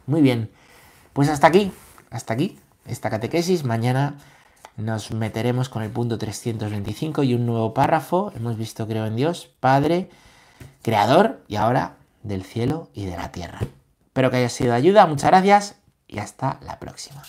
Muy 0.08 0.22
bien, 0.22 0.50
pues 1.14 1.30
hasta 1.30 1.48
aquí, 1.48 1.72
hasta 2.10 2.34
aquí 2.34 2.58
esta 2.86 3.10
catequesis. 3.10 3.64
Mañana 3.64 4.16
nos 4.78 5.12
meteremos 5.12 5.70
con 5.70 5.84
el 5.84 5.92
punto 5.92 6.18
325 6.18 7.24
y 7.24 7.36
un 7.36 7.46
nuevo 7.46 7.74
párrafo. 7.74 8.32
Hemos 8.36 8.58
visto 8.58 8.88
creo 8.88 9.06
en 9.06 9.16
Dios, 9.16 9.52
Padre, 9.60 10.10
Creador 10.82 11.44
y 11.48 11.58
ahora 11.58 11.98
del 12.24 12.44
cielo 12.44 12.90
y 12.94 13.06
de 13.06 13.18
la 13.18 13.32
tierra. 13.32 13.60
Espero 14.06 14.32
que 14.32 14.38
haya 14.38 14.50
sido 14.50 14.72
de 14.72 14.78
ayuda, 14.78 15.06
muchas 15.06 15.30
gracias 15.30 15.76
y 16.08 16.20
hasta 16.20 16.60
la 16.66 16.80
próxima. 16.80 17.22